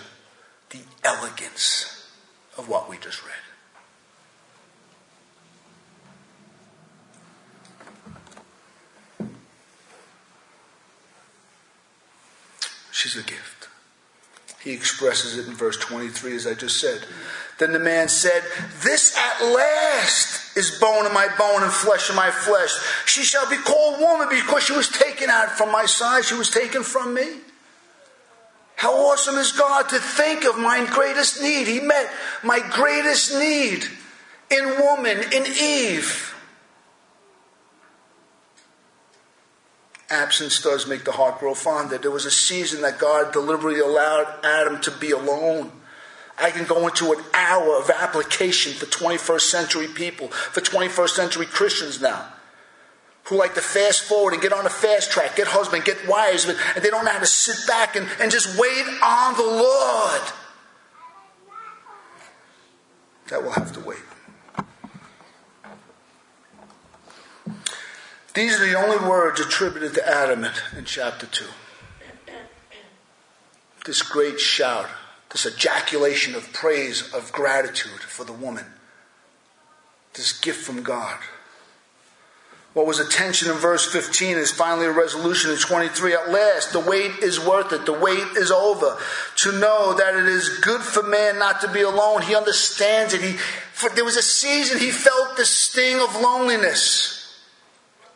the 0.70 0.80
elegance 1.04 2.10
of 2.56 2.68
what 2.68 2.88
we 2.88 2.96
just 2.96 3.22
read. 3.22 3.34
She's 12.90 13.16
a 13.16 13.22
gift. 13.22 13.68
He 14.60 14.72
expresses 14.72 15.38
it 15.38 15.46
in 15.46 15.54
verse 15.54 15.76
23, 15.76 16.34
as 16.34 16.46
I 16.46 16.54
just 16.54 16.80
said. 16.80 17.04
Then 17.58 17.72
the 17.72 17.80
man 17.80 18.08
said, 18.08 18.42
This 18.82 19.16
at 19.16 19.44
last 19.52 20.56
is 20.56 20.78
bone 20.78 21.06
of 21.06 21.12
my 21.12 21.28
bone 21.36 21.62
and 21.62 21.72
flesh 21.72 22.08
of 22.08 22.16
my 22.16 22.30
flesh. 22.30 22.70
She 23.04 23.22
shall 23.22 23.48
be 23.50 23.56
called 23.56 24.00
woman 24.00 24.28
because 24.28 24.64
she 24.64 24.72
was 24.72 24.88
taken 24.88 25.28
out 25.28 25.50
from 25.50 25.72
my 25.72 25.86
side, 25.86 26.24
she 26.24 26.34
was 26.34 26.50
taken 26.50 26.82
from 26.82 27.14
me. 27.14 27.40
How 28.76 28.94
awesome 28.94 29.34
is 29.36 29.50
God 29.50 29.88
to 29.88 29.98
think 29.98 30.44
of 30.44 30.56
my 30.56 30.86
greatest 30.86 31.42
need. 31.42 31.66
He 31.66 31.80
met 31.80 32.08
my 32.44 32.60
greatest 32.60 33.34
need 33.34 33.84
in 34.50 34.80
woman, 34.80 35.18
in 35.32 35.46
Eve. 35.60 36.34
Absence 40.10 40.62
does 40.62 40.86
make 40.86 41.04
the 41.04 41.12
heart 41.12 41.40
grow 41.40 41.54
fonder. 41.54 41.98
There 41.98 42.12
was 42.12 42.24
a 42.24 42.30
season 42.30 42.82
that 42.82 43.00
God 43.00 43.32
deliberately 43.32 43.80
allowed 43.80 44.32
Adam 44.44 44.80
to 44.82 44.92
be 44.92 45.10
alone. 45.10 45.72
I 46.40 46.50
can 46.50 46.64
go 46.64 46.86
into 46.86 47.12
an 47.12 47.24
hour 47.34 47.76
of 47.76 47.90
application 47.90 48.72
for 48.72 48.86
21st 48.86 49.40
century 49.40 49.88
people, 49.88 50.28
for 50.28 50.60
21st 50.60 51.10
century 51.10 51.46
Christians 51.46 52.00
now, 52.00 52.26
who 53.24 53.36
like 53.36 53.54
to 53.54 53.60
fast 53.60 54.02
forward 54.02 54.34
and 54.34 54.42
get 54.42 54.52
on 54.52 54.64
a 54.64 54.70
fast 54.70 55.10
track, 55.10 55.36
get 55.36 55.48
husband, 55.48 55.84
get 55.84 56.06
wives, 56.08 56.46
and 56.46 56.56
they 56.82 56.90
don't 56.90 57.04
know 57.04 57.10
how 57.10 57.18
to 57.18 57.26
sit 57.26 57.66
back 57.66 57.96
and, 57.96 58.06
and 58.20 58.30
just 58.30 58.58
wait 58.58 58.86
on 59.02 59.36
the 59.36 59.42
Lord. 59.42 60.22
That 63.28 63.42
will 63.42 63.52
have 63.52 63.72
to 63.72 63.80
wait. 63.80 63.98
These 68.34 68.60
are 68.60 68.66
the 68.66 68.74
only 68.74 69.08
words 69.08 69.40
attributed 69.40 69.94
to 69.94 70.08
Adam 70.08 70.46
in 70.76 70.84
chapter 70.84 71.26
2. 71.26 71.44
This 73.84 74.02
great 74.02 74.38
shout 74.38 74.88
this 75.30 75.46
ejaculation 75.46 76.34
of 76.34 76.52
praise, 76.52 77.12
of 77.12 77.32
gratitude 77.32 78.00
for 78.00 78.24
the 78.24 78.32
woman, 78.32 78.64
this 80.14 80.38
gift 80.38 80.64
from 80.64 80.82
God. 80.82 81.18
What 82.74 82.86
was 82.86 83.00
attention 83.00 83.50
in 83.50 83.56
verse 83.56 83.90
15 83.90 84.36
is 84.36 84.52
finally 84.52 84.86
a 84.86 84.92
resolution 84.92 85.50
in 85.50 85.56
23. 85.56 86.14
At 86.14 86.30
last, 86.30 86.72
the 86.72 86.80
wait 86.80 87.10
is 87.22 87.44
worth 87.44 87.72
it. 87.72 87.86
The 87.86 87.92
wait 87.92 88.36
is 88.36 88.50
over. 88.52 88.96
To 89.36 89.52
know 89.52 89.94
that 89.94 90.14
it 90.14 90.26
is 90.26 90.60
good 90.60 90.82
for 90.82 91.02
man 91.02 91.38
not 91.38 91.60
to 91.62 91.72
be 91.72 91.80
alone. 91.80 92.22
He 92.22 92.36
understands 92.36 93.14
it. 93.14 93.22
He, 93.22 93.32
for, 93.32 93.90
there 93.90 94.04
was 94.04 94.16
a 94.16 94.22
season 94.22 94.78
he 94.78 94.90
felt 94.90 95.36
the 95.36 95.44
sting 95.44 95.98
of 95.98 96.20
loneliness. 96.20 97.18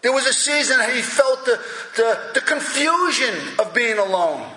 There 0.03 0.13
was 0.13 0.27
a 0.27 0.33
season 0.33 0.79
he 0.93 1.01
felt 1.01 1.45
the, 1.45 1.61
the, 1.97 2.31
the 2.35 2.41
confusion 2.41 3.35
of 3.59 3.75
being 3.75 3.99
alone. 3.99 4.49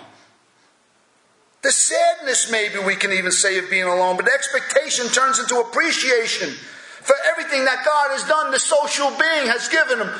The 1.65 1.71
sadness, 1.71 2.51
maybe 2.51 2.77
we 2.77 2.95
can 2.95 3.11
even 3.11 3.31
say, 3.31 3.57
of 3.57 3.71
being 3.71 3.85
alone, 3.85 4.17
but 4.17 4.31
expectation 4.31 5.07
turns 5.07 5.39
into 5.39 5.59
appreciation 5.59 6.51
for 6.51 7.15
everything 7.31 7.65
that 7.65 7.83
God 7.83 8.11
has 8.11 8.21
done. 8.27 8.51
The 8.51 8.59
social 8.59 9.09
being 9.09 9.47
has 9.47 9.67
given 9.67 9.97
him 9.97 10.11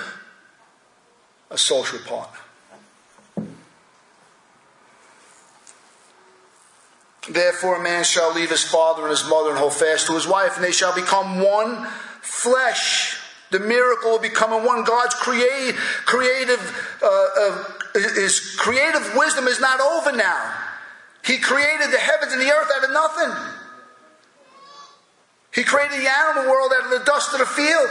a 1.51 1.58
social 1.60 1.99
partner. 1.99 2.39
Therefore, 7.29 7.75
a 7.75 7.84
man 7.84 8.03
shall 8.03 8.34
leave 8.34 8.49
his 8.49 8.63
father 8.63 9.03
and 9.03 9.12
his 9.12 9.29
mother 9.29 9.51
and 9.51 9.60
hold 9.60 9.73
fast 9.73 10.08
to 10.08 10.13
his 10.13 10.27
wife, 10.27 10.55
and 10.55 10.65
they 10.65 10.71
shall 10.71 10.95
become 10.95 11.41
one 11.41 11.86
flesh. 12.23 13.19
The 13.51 13.60
miracle 13.60 14.15
of 14.15 14.23
becoming 14.23 14.65
one. 14.65 14.84
God's 14.84 15.13
create, 15.13 15.75
creative, 16.05 16.97
uh, 17.03 17.27
uh, 17.39 17.63
his 17.93 18.55
creative 18.58 19.13
wisdom 19.15 19.45
is 19.45 19.60
not 19.60 19.79
over 19.79 20.12
now. 20.12 20.64
He 21.25 21.39
created 21.39 21.91
the 21.91 21.97
heavens 21.97 22.33
and 22.33 22.41
the 22.41 22.51
earth 22.51 22.69
out 22.77 22.83
of 22.83 22.91
nothing. 22.91 23.31
He 25.53 25.63
created 25.63 25.99
the 25.99 26.07
animal 26.07 26.51
world 26.51 26.71
out 26.75 26.85
of 26.85 26.99
the 26.99 27.05
dust 27.05 27.33
of 27.33 27.39
the 27.39 27.45
field. 27.47 27.89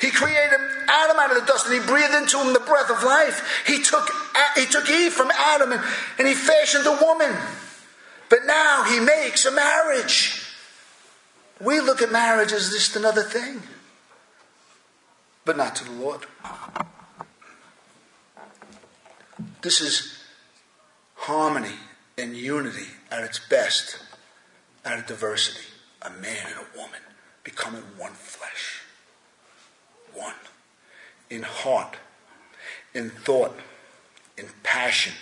He 0.00 0.10
created 0.10 0.60
Adam 0.88 1.16
out 1.18 1.34
of 1.34 1.40
the 1.40 1.46
dust 1.46 1.66
and 1.66 1.80
he 1.80 1.86
breathed 1.86 2.12
into 2.12 2.38
him 2.38 2.52
the 2.52 2.60
breath 2.60 2.90
of 2.90 3.02
life. 3.02 3.64
He 3.66 3.82
took, 3.82 4.10
he 4.56 4.66
took 4.66 4.90
Eve 4.90 5.14
from 5.14 5.30
Adam 5.30 5.72
and, 5.72 5.80
and 6.18 6.28
he 6.28 6.34
fashioned 6.34 6.86
a 6.86 6.98
woman. 7.00 7.34
But 8.28 8.44
now 8.44 8.84
he 8.84 9.00
makes 9.00 9.46
a 9.46 9.52
marriage. 9.52 10.42
We 11.60 11.80
look 11.80 12.02
at 12.02 12.12
marriage 12.12 12.52
as 12.52 12.70
just 12.70 12.96
another 12.96 13.22
thing, 13.22 13.62
but 15.46 15.56
not 15.56 15.76
to 15.76 15.84
the 15.84 15.92
Lord. 15.92 16.26
This 19.62 19.80
is 19.80 20.18
harmony 21.14 21.76
and 22.16 22.36
unity 22.36 22.88
at 23.10 23.24
its 23.24 23.38
best 23.38 23.98
out 24.84 24.98
of 24.98 25.06
diversity. 25.06 25.66
A 26.02 26.10
man 26.10 26.46
and 26.46 26.56
a 26.56 26.78
woman 26.78 27.00
becoming 27.42 27.82
one 27.96 28.12
flesh. 28.12 28.82
One. 30.12 30.34
In 31.30 31.42
heart, 31.42 31.96
in 32.92 33.10
thought, 33.10 33.56
in 34.36 34.46
passion, 34.62 35.14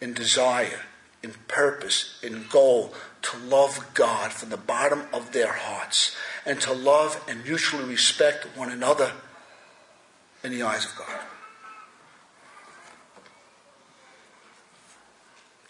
in 0.00 0.12
desire, 0.12 0.80
in 1.22 1.32
purpose, 1.48 2.18
in 2.22 2.46
goal, 2.50 2.92
to 3.22 3.38
love 3.38 3.90
God 3.94 4.32
from 4.32 4.50
the 4.50 4.56
bottom 4.56 5.02
of 5.12 5.32
their 5.32 5.52
hearts 5.52 6.16
and 6.44 6.60
to 6.60 6.72
love 6.72 7.22
and 7.28 7.44
mutually 7.44 7.84
respect 7.84 8.46
one 8.56 8.70
another 8.70 9.12
in 10.44 10.52
the 10.52 10.62
eyes 10.62 10.84
of 10.84 10.96
God. 10.96 11.20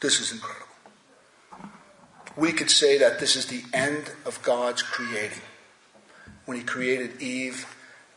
This 0.01 0.20
is 0.20 0.32
incredible. 0.32 0.66
We 2.36 2.53
could 2.53 2.70
say 2.70 2.99
that 2.99 3.18
this 3.18 3.34
is 3.34 3.47
the 3.47 3.64
end 3.72 4.12
of 4.26 4.42
God's 4.42 4.82
creating 4.82 5.42
when 6.44 6.59
He 6.59 6.62
created 6.62 7.20
Eve 7.20 7.66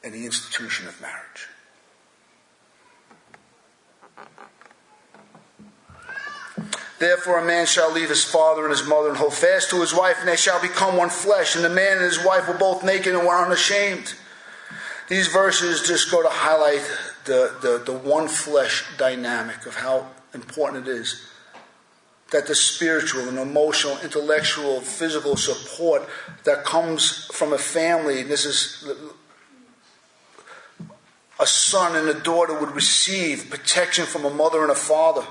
and 0.03 0.13
the 0.13 0.25
institution 0.25 0.87
of 0.87 0.99
marriage. 1.01 1.47
Therefore, 6.99 7.39
a 7.39 7.45
man 7.45 7.65
shall 7.65 7.93
leave 7.93 8.09
his 8.09 8.25
father 8.25 8.63
and 8.63 8.71
his 8.71 8.85
mother 8.85 9.07
and 9.07 9.17
hold 9.17 9.33
fast 9.33 9.69
to 9.69 9.79
his 9.79 9.95
wife, 9.95 10.17
and 10.19 10.27
they 10.27 10.35
shall 10.35 10.61
become 10.61 10.97
one 10.97 11.09
flesh. 11.09 11.55
And 11.55 11.63
the 11.63 11.69
man 11.69 11.93
and 11.93 12.01
his 12.01 12.21
wife 12.23 12.45
were 12.45 12.57
both 12.57 12.83
naked 12.83 13.15
and 13.15 13.25
were 13.25 13.45
unashamed. 13.45 14.15
These 15.07 15.27
verses 15.29 15.87
just 15.87 16.11
go 16.11 16.21
to 16.21 16.27
highlight 16.29 16.85
the, 17.23 17.55
the, 17.61 17.81
the 17.85 17.97
one 17.97 18.27
flesh 18.27 18.85
dynamic 18.97 19.65
of 19.65 19.75
how 19.75 20.07
important 20.33 20.87
it 20.87 20.91
is 20.91 21.28
that 22.31 22.47
the 22.47 22.55
spiritual 22.55 23.27
and 23.27 23.37
emotional, 23.37 23.97
intellectual, 24.03 24.81
physical 24.81 25.35
support 25.35 26.07
that 26.43 26.63
comes 26.63 27.25
from 27.33 27.53
a 27.53 27.57
family, 27.57 28.23
this 28.23 28.45
is 28.45 28.91
a 31.39 31.47
son 31.47 31.95
and 31.95 32.09
a 32.09 32.19
daughter 32.19 32.59
would 32.59 32.71
receive 32.71 33.49
protection 33.49 34.05
from 34.05 34.25
a 34.25 34.29
mother 34.29 34.61
and 34.61 34.71
a 34.71 34.75
father. 34.75 35.25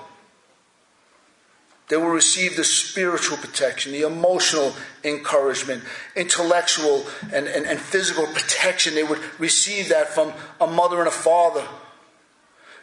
They 1.88 1.96
will 1.96 2.09
receive 2.09 2.57
the 2.57 2.64
spiritual 2.64 3.38
protection, 3.38 3.92
the 3.92 4.03
emotional 4.03 4.74
encouragement, 5.05 5.84
intellectual 6.14 7.07
and, 7.32 7.46
and, 7.46 7.66
and 7.66 7.78
physical 7.78 8.26
protection. 8.26 8.94
They 8.94 9.05
would 9.05 9.20
receive 9.38 9.88
that 9.88 10.09
from 10.09 10.32
a 10.61 10.66
mother 10.66 10.99
and 10.99 11.09
a 11.09 11.12
father. 11.12 11.66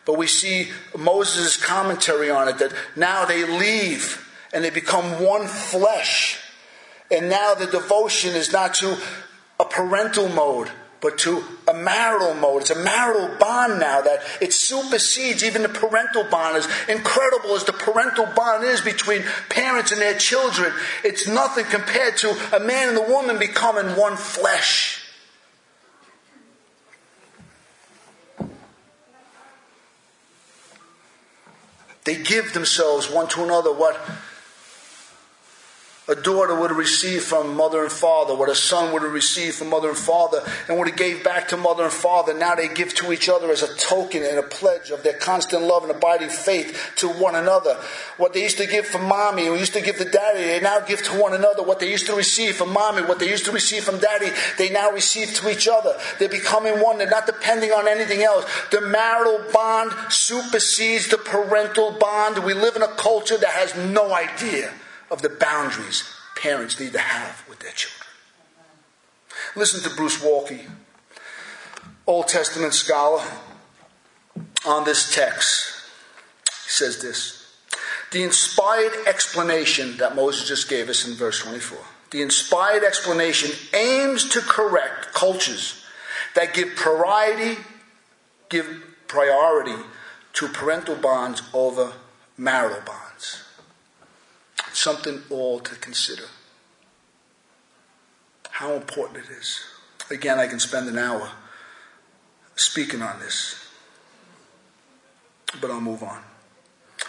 But 0.06 0.18
we 0.18 0.28
see 0.28 0.70
Moses' 0.97 1.58
commentary 1.58 2.30
on 2.30 2.47
it 2.47 2.60
that 2.60 2.74
now 2.95 3.26
they 3.26 3.45
leave 3.45 4.22
and 4.53 4.64
they 4.64 4.70
become 4.70 5.24
one 5.24 5.47
flesh. 5.47 6.39
And 7.12 7.30
now 7.30 7.56
the 7.56 7.66
devotion 7.66 8.36
is 8.36 8.51
not 8.51 8.76
to 8.76 8.97
a 9.60 9.66
parental 9.66 10.30
mode, 10.30 10.70
but 11.01 11.18
to 11.20 11.43
a 11.68 11.74
marital 11.74 12.34
mode. 12.36 12.62
It's 12.62 12.72
a 12.72 12.84
marital 12.84 13.36
bond 13.39 13.80
now 13.80 14.01
that 14.01 14.22
it 14.41 14.53
supersedes 14.53 15.43
even 15.43 15.64
the 15.64 15.70
parental 15.70 16.24
bond. 16.24 16.58
As 16.58 16.68
incredible 16.88 17.56
as 17.56 17.64
the 17.64 17.74
parental 17.74 18.28
bond 18.36 18.64
is 18.64 18.82
between 18.82 19.24
parents 19.49 19.91
and 19.91 20.01
their 20.01 20.18
children, 20.18 20.72
it's 21.03 21.28
nothing 21.28 21.66
compared 21.66 22.18
to 22.18 22.30
a 22.56 22.60
man 22.60 22.89
and 22.89 22.97
a 22.97 23.10
woman 23.10 23.38
becoming 23.38 23.95
one 23.95 24.18
flesh. 24.18 24.95
They 32.06 32.18
give 32.18 32.53
themselves 32.53 33.10
one 33.10 33.28
to 33.30 33.43
another 33.43 33.74
what 33.74 33.99
a 36.08 36.16
daughter 36.16 36.60
would 36.60 36.70
have 36.70 36.78
received 36.78 37.24
from 37.24 37.56
mother 37.56 37.82
and 37.82 37.91
father, 37.91 38.36
what 38.36 38.49
a 38.49 38.56
son 38.56 38.93
would 38.93 39.01
have 39.01 39.12
received 39.12 39.56
from 39.56 39.70
mother 39.70 39.89
and 39.89 39.97
father, 39.97 40.43
and 40.68 40.78
what 40.78 40.88
he 40.88 40.93
gave 40.93 41.24
back 41.24 41.47
to 41.47 41.58
mother 41.58 41.84
and 41.84 41.93
father, 41.93 42.34
now 42.34 42.53
they 42.53 42.68
give 42.68 42.93
to 42.93 43.12
each 43.12 43.28
other 43.28 43.51
as 43.51 43.64
a 43.64 43.76
token 43.76 44.22
and 44.22 44.38
a 44.38 44.43
pledge 44.43 44.91
of 44.91 45.01
their 45.01 45.18
constant 45.18 45.64
love 45.64 45.82
and 45.82 45.91
abiding 45.91 46.30
faith 46.30 46.93
to 46.95 47.10
one 47.10 47.34
another. 47.34 47.76
What 48.18 48.34
they 48.34 48.43
used 48.43 48.58
to 48.58 48.68
give 48.68 48.86
from 48.86 49.06
mommy, 49.06 49.47
and 49.47 49.60
used 49.60 49.74
to 49.74 49.82
give 49.82 49.97
to 49.97 50.06
daddy, 50.06 50.43
they 50.43 50.62
now 50.62 50.80
give 50.80 51.01
to 51.03 51.20
one 51.20 51.34
another. 51.34 51.64
What 51.64 51.80
they 51.80 51.89
used 51.89 52.06
to 52.06 52.16
receive 52.16 52.56
from 52.56 52.72
mommy, 52.72 53.01
what 53.01 53.18
they 53.18 53.30
used 53.30 53.45
to 53.45 53.51
receive 53.51 53.84
from 53.84 53.97
daddy, 53.97 54.30
they 54.60 54.70
now 54.70 54.91
receive 54.91 55.34
to 55.36 55.49
each 55.49 55.68
other. 55.68 55.97
They're 56.20 56.30
becoming 56.30 56.82
one. 56.82 56.99
They're 56.99 57.10
not 57.10 57.26
depending 57.26 57.72
on 57.72 57.88
anything 57.88 58.22
else. 58.22 58.45
The 58.70 58.82
marital 58.82 59.43
bond 59.51 59.91
supersedes 60.10 61.08
the 61.08 61.18
parental 61.18 61.91
bond. 61.91 62.43
We 62.43 62.53
live 62.53 62.76
in 62.76 62.84
a 62.84 62.88
culture 62.88 63.38
that 63.38 63.49
has 63.49 63.76
no 63.76 64.14
idea 64.14 64.72
of 65.10 65.22
the 65.22 65.30
boundaries 65.30 66.03
parents 66.36 66.80
need 66.80 66.93
to 66.93 66.99
have 66.99 67.43
with 67.47 67.60
their 67.60 67.72
children. 67.72 68.01
Listen 69.56 69.82
to 69.89 69.95
Bruce 69.95 70.22
Waltke, 70.22 70.70
Old 72.06 72.28
Testament 72.28 72.74
scholar, 72.74 73.24
on 74.66 74.84
this 74.84 75.14
text. 75.14 75.72
He 76.64 76.70
says 76.70 77.01
this 77.01 77.56
The 78.12 78.24
inspired 78.24 78.93
explanation 79.08 79.97
that 79.97 80.16
Moses 80.16 80.47
just 80.47 80.70
gave 80.70 80.89
us 80.89 81.08
in 81.08 81.16
verse 81.16 81.39
24, 81.39 81.78
the 82.12 82.22
inspired 82.22 82.84
explanation 82.84 83.51
aims 83.74 84.28
to 84.30 84.41
correct 84.41 85.14
cultures 85.14 85.84
that 86.36 86.53
give 86.53 86.76
priority, 86.76 87.62
give 88.49 88.68
priority 89.08 89.82
to 90.34 90.47
parental 90.49 90.95
bonds 90.95 91.41
over 91.53 91.93
marital 92.38 92.82
bonds 92.86 93.05
something 94.76 95.24
all 95.30 95.60
to 95.60 95.76
consider. 95.76 96.26
How 98.52 98.74
important 98.74 99.26
it 99.26 99.32
is. 99.32 99.62
Again, 100.10 100.40
I 100.40 100.48
can 100.48 100.60
spend 100.60 100.88
an 100.88 100.98
hour 100.98 101.32
speaking 102.56 103.02
on 103.02 103.20
this, 103.20 103.68
but 105.60 105.72
I'll 105.72 105.82
move 105.82 106.04
on. 106.04 106.22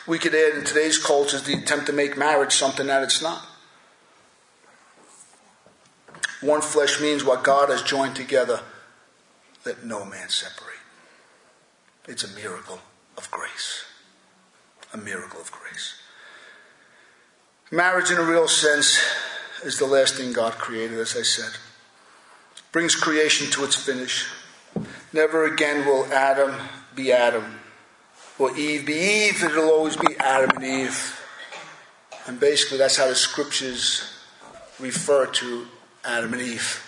We 0.06 0.18
could 0.18 0.34
add 0.34 0.54
in 0.54 0.64
today's 0.64 0.98
culture 0.98 1.38
the 1.38 1.54
attempt 1.54 1.86
to 1.86 1.92
make 1.92 2.16
marriage 2.16 2.52
something 2.54 2.86
that 2.86 3.02
it's 3.02 3.20
not. 3.20 3.44
One 6.40 6.60
flesh 6.60 7.00
means 7.00 7.24
what 7.24 7.42
God 7.42 7.70
has 7.70 7.82
joined 7.82 8.14
together, 8.14 8.60
let 9.64 9.84
no 9.84 10.04
man 10.04 10.28
separate. 10.28 10.78
It's 12.06 12.22
a 12.22 12.28
miracle 12.28 12.80
of 13.16 13.30
grace. 13.30 13.84
A 14.92 14.96
miracle 14.96 15.40
of 15.40 15.50
grace. 15.50 16.00
Marriage, 17.72 18.12
in 18.12 18.18
a 18.18 18.22
real 18.22 18.46
sense, 18.46 19.00
is 19.64 19.80
the 19.80 19.86
last 19.86 20.14
thing 20.14 20.32
God 20.32 20.52
created, 20.52 21.00
as 21.00 21.16
I 21.16 21.22
said. 21.22 21.50
It 22.54 22.62
Brings 22.70 22.94
creation 22.94 23.50
to 23.50 23.64
its 23.64 23.74
finish. 23.74 24.24
Never 25.12 25.46
again 25.46 25.84
will 25.84 26.04
Adam 26.12 26.54
be 26.94 27.10
Adam, 27.10 27.58
or 28.38 28.56
Eve 28.56 28.86
be 28.86 28.92
Eve. 28.92 29.42
It'll 29.42 29.70
always 29.70 29.96
be 29.96 30.16
Adam 30.20 30.50
and 30.56 30.64
Eve. 30.64 31.20
And 32.28 32.38
basically, 32.38 32.78
that's 32.78 32.98
how 32.98 33.08
the 33.08 33.16
scriptures 33.16 34.12
refer 34.78 35.26
to 35.26 35.66
Adam 36.04 36.34
and 36.34 36.42
Eve. 36.42 36.82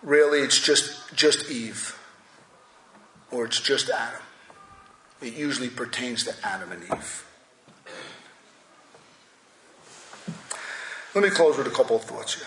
Really, 0.00 0.42
it's 0.42 0.60
just, 0.60 1.12
just 1.16 1.50
Eve, 1.50 1.98
or 3.32 3.46
it's 3.46 3.60
just 3.60 3.90
Adam. 3.90 4.20
It 5.20 5.34
usually 5.34 5.70
pertains 5.70 6.22
to 6.24 6.34
Adam 6.44 6.70
and 6.70 6.84
Eve. 6.84 7.24
Let 11.18 11.24
me 11.24 11.30
close 11.30 11.58
with 11.58 11.66
a 11.66 11.70
couple 11.70 11.96
of 11.96 12.04
thoughts 12.04 12.34
here. 12.34 12.46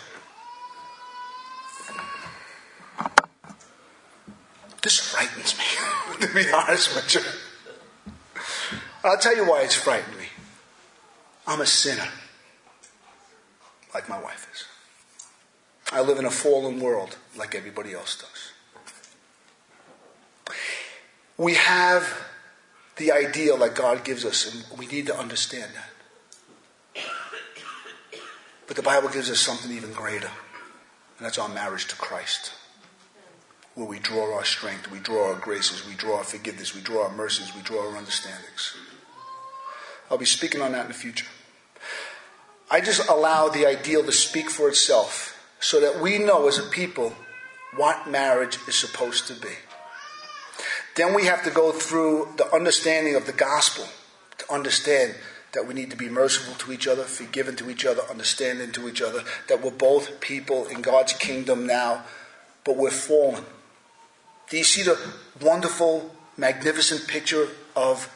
This 4.82 4.98
frightens 4.98 5.58
me, 5.58 5.66
to 6.26 6.34
be 6.34 6.50
honest 6.54 6.96
with 6.96 7.14
you. 7.14 7.20
I'll 9.04 9.18
tell 9.18 9.36
you 9.36 9.46
why 9.46 9.64
it's 9.64 9.76
frightened 9.76 10.18
me. 10.18 10.28
I'm 11.46 11.60
a 11.60 11.66
sinner, 11.66 12.08
like 13.94 14.08
my 14.08 14.22
wife 14.22 14.48
is. 14.54 14.64
I 15.92 16.00
live 16.00 16.18
in 16.18 16.24
a 16.24 16.32
fallen 16.32 16.80
world, 16.80 17.18
like 17.38 17.54
everybody 17.54 17.92
else 17.92 18.16
does. 18.16 18.54
We 21.38 21.56
have 21.56 22.08
the 22.96 23.12
ideal 23.12 23.58
that 23.58 23.76
God 23.76 24.06
gives 24.06 24.24
us, 24.24 24.50
and 24.50 24.64
we 24.80 24.88
need 24.88 25.08
to 25.08 25.20
understand 25.20 25.74
that. 25.76 25.90
But 28.72 28.78
the 28.78 28.84
Bible 28.84 29.10
gives 29.10 29.30
us 29.30 29.42
something 29.42 29.70
even 29.70 29.92
greater, 29.92 30.32
and 31.18 31.26
that's 31.26 31.38
our 31.38 31.50
marriage 31.50 31.88
to 31.88 31.98
Christ, 31.98 32.54
where 33.76 33.86
we 33.86 34.00
draw 34.00 34.34
our 34.34 34.46
strength, 34.46 34.90
we 34.90 35.00
draw 35.00 35.34
our 35.34 35.38
graces, 35.38 35.86
we 35.86 35.94
draw 35.94 36.20
our 36.20 36.24
forgiveness, 36.24 36.74
we 36.74 36.80
draw 36.80 37.04
our 37.04 37.14
mercies, 37.14 37.54
we 37.54 37.62
draw 37.64 37.86
our 37.86 37.98
understandings. 37.98 38.78
I'll 40.10 40.18
be 40.18 40.24
speaking 40.24 40.62
on 40.62 40.72
that 40.72 40.84
in 40.84 40.88
the 40.88 40.94
future. 40.94 41.28
I 42.70 42.80
just 42.80 43.10
allow 43.10 43.50
the 43.50 43.66
ideal 43.66 44.06
to 44.06 44.12
speak 44.14 44.50
for 44.50 44.70
itself 44.70 45.38
so 45.60 45.82
that 45.82 46.00
we 46.00 46.18
know 46.18 46.48
as 46.48 46.58
a 46.58 46.64
people 46.64 47.14
what 47.76 48.10
marriage 48.10 48.58
is 48.70 48.76
supposed 48.76 49.28
to 49.28 49.34
be. 49.34 49.56
Then 50.96 51.14
we 51.14 51.26
have 51.26 51.44
to 51.44 51.52
go 51.52 51.74
through 51.74 52.36
the 52.38 52.50
understanding 52.56 53.16
of 53.16 53.26
the 53.26 53.34
gospel 53.34 53.84
to 54.38 54.50
understand 54.50 55.16
that 55.54 55.68
we 55.68 55.74
need 55.74 55.92
to 55.92 55.98
be 55.98 56.10
merciful 56.10 56.54
to 56.56 56.72
each 56.72 56.88
other, 56.88 57.04
forgiving 57.04 57.56
to 57.58 57.70
each 57.70 57.86
other, 57.86 58.02
understanding 58.10 58.72
to 58.72 58.88
each 58.88 59.02
other, 59.02 59.24
that 59.48 59.62
we're 59.62 59.72
both 59.72 60.22
people 60.22 60.66
in 60.68 60.82
God's 60.82 61.14
kingdom 61.14 61.68
now, 61.68 62.04
but 62.64 62.78
we're 62.78 62.90
fallen. 62.90 63.44
Do 64.50 64.58
you 64.58 64.64
see 64.64 64.84
the 64.84 64.98
wonderful, 65.42 66.16
magnificent 66.38 67.08
picture 67.08 67.48
of 67.76 68.14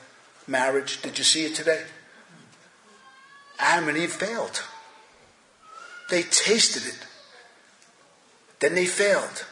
marriage? 0.47 1.01
Did 1.01 1.17
you 1.17 1.23
see 1.23 1.45
it 1.45 1.55
today? 1.55 1.83
Adam 3.59 3.89
and 3.89 3.97
Eve 3.97 4.11
failed. 4.11 4.61
They 6.09 6.23
tasted 6.23 6.85
it. 6.85 6.99
Then 8.59 8.75
they 8.75 8.85
failed. 8.85 9.45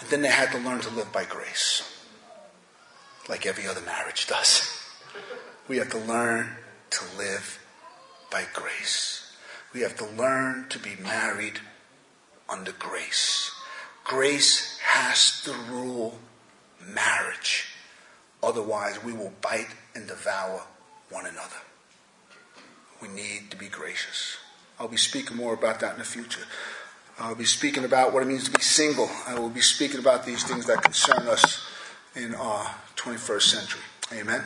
And 0.00 0.08
then 0.08 0.22
they 0.22 0.28
had 0.28 0.50
to 0.52 0.58
learn 0.58 0.80
to 0.80 0.90
live 0.90 1.12
by 1.12 1.24
grace, 1.24 1.82
like 3.28 3.44
every 3.46 3.66
other 3.66 3.82
marriage 3.82 4.26
does. 4.26 4.76
We 5.70 5.76
have 5.76 5.90
to 5.90 5.98
learn 5.98 6.48
to 6.90 7.04
live 7.16 7.64
by 8.28 8.44
grace. 8.52 9.36
We 9.72 9.82
have 9.82 9.96
to 9.98 10.04
learn 10.04 10.66
to 10.70 10.80
be 10.80 10.96
married 11.00 11.60
under 12.48 12.72
grace. 12.72 13.52
Grace 14.02 14.80
has 14.80 15.40
to 15.42 15.52
rule 15.70 16.18
marriage. 16.84 17.68
Otherwise, 18.42 19.04
we 19.04 19.12
will 19.12 19.32
bite 19.42 19.68
and 19.94 20.08
devour 20.08 20.62
one 21.08 21.24
another. 21.24 21.62
We 23.00 23.06
need 23.06 23.52
to 23.52 23.56
be 23.56 23.68
gracious. 23.68 24.38
I'll 24.80 24.88
be 24.88 24.96
speaking 24.96 25.36
more 25.36 25.54
about 25.54 25.78
that 25.78 25.92
in 25.92 25.98
the 26.00 26.04
future. 26.04 26.46
I'll 27.16 27.36
be 27.36 27.44
speaking 27.44 27.84
about 27.84 28.12
what 28.12 28.24
it 28.24 28.26
means 28.26 28.46
to 28.46 28.50
be 28.50 28.60
single. 28.60 29.08
I 29.24 29.38
will 29.38 29.48
be 29.48 29.60
speaking 29.60 30.00
about 30.00 30.26
these 30.26 30.42
things 30.42 30.66
that 30.66 30.82
concern 30.82 31.28
us 31.28 31.64
in 32.16 32.34
our 32.34 32.74
21st 32.96 33.42
century. 33.42 33.82
Amen. 34.12 34.42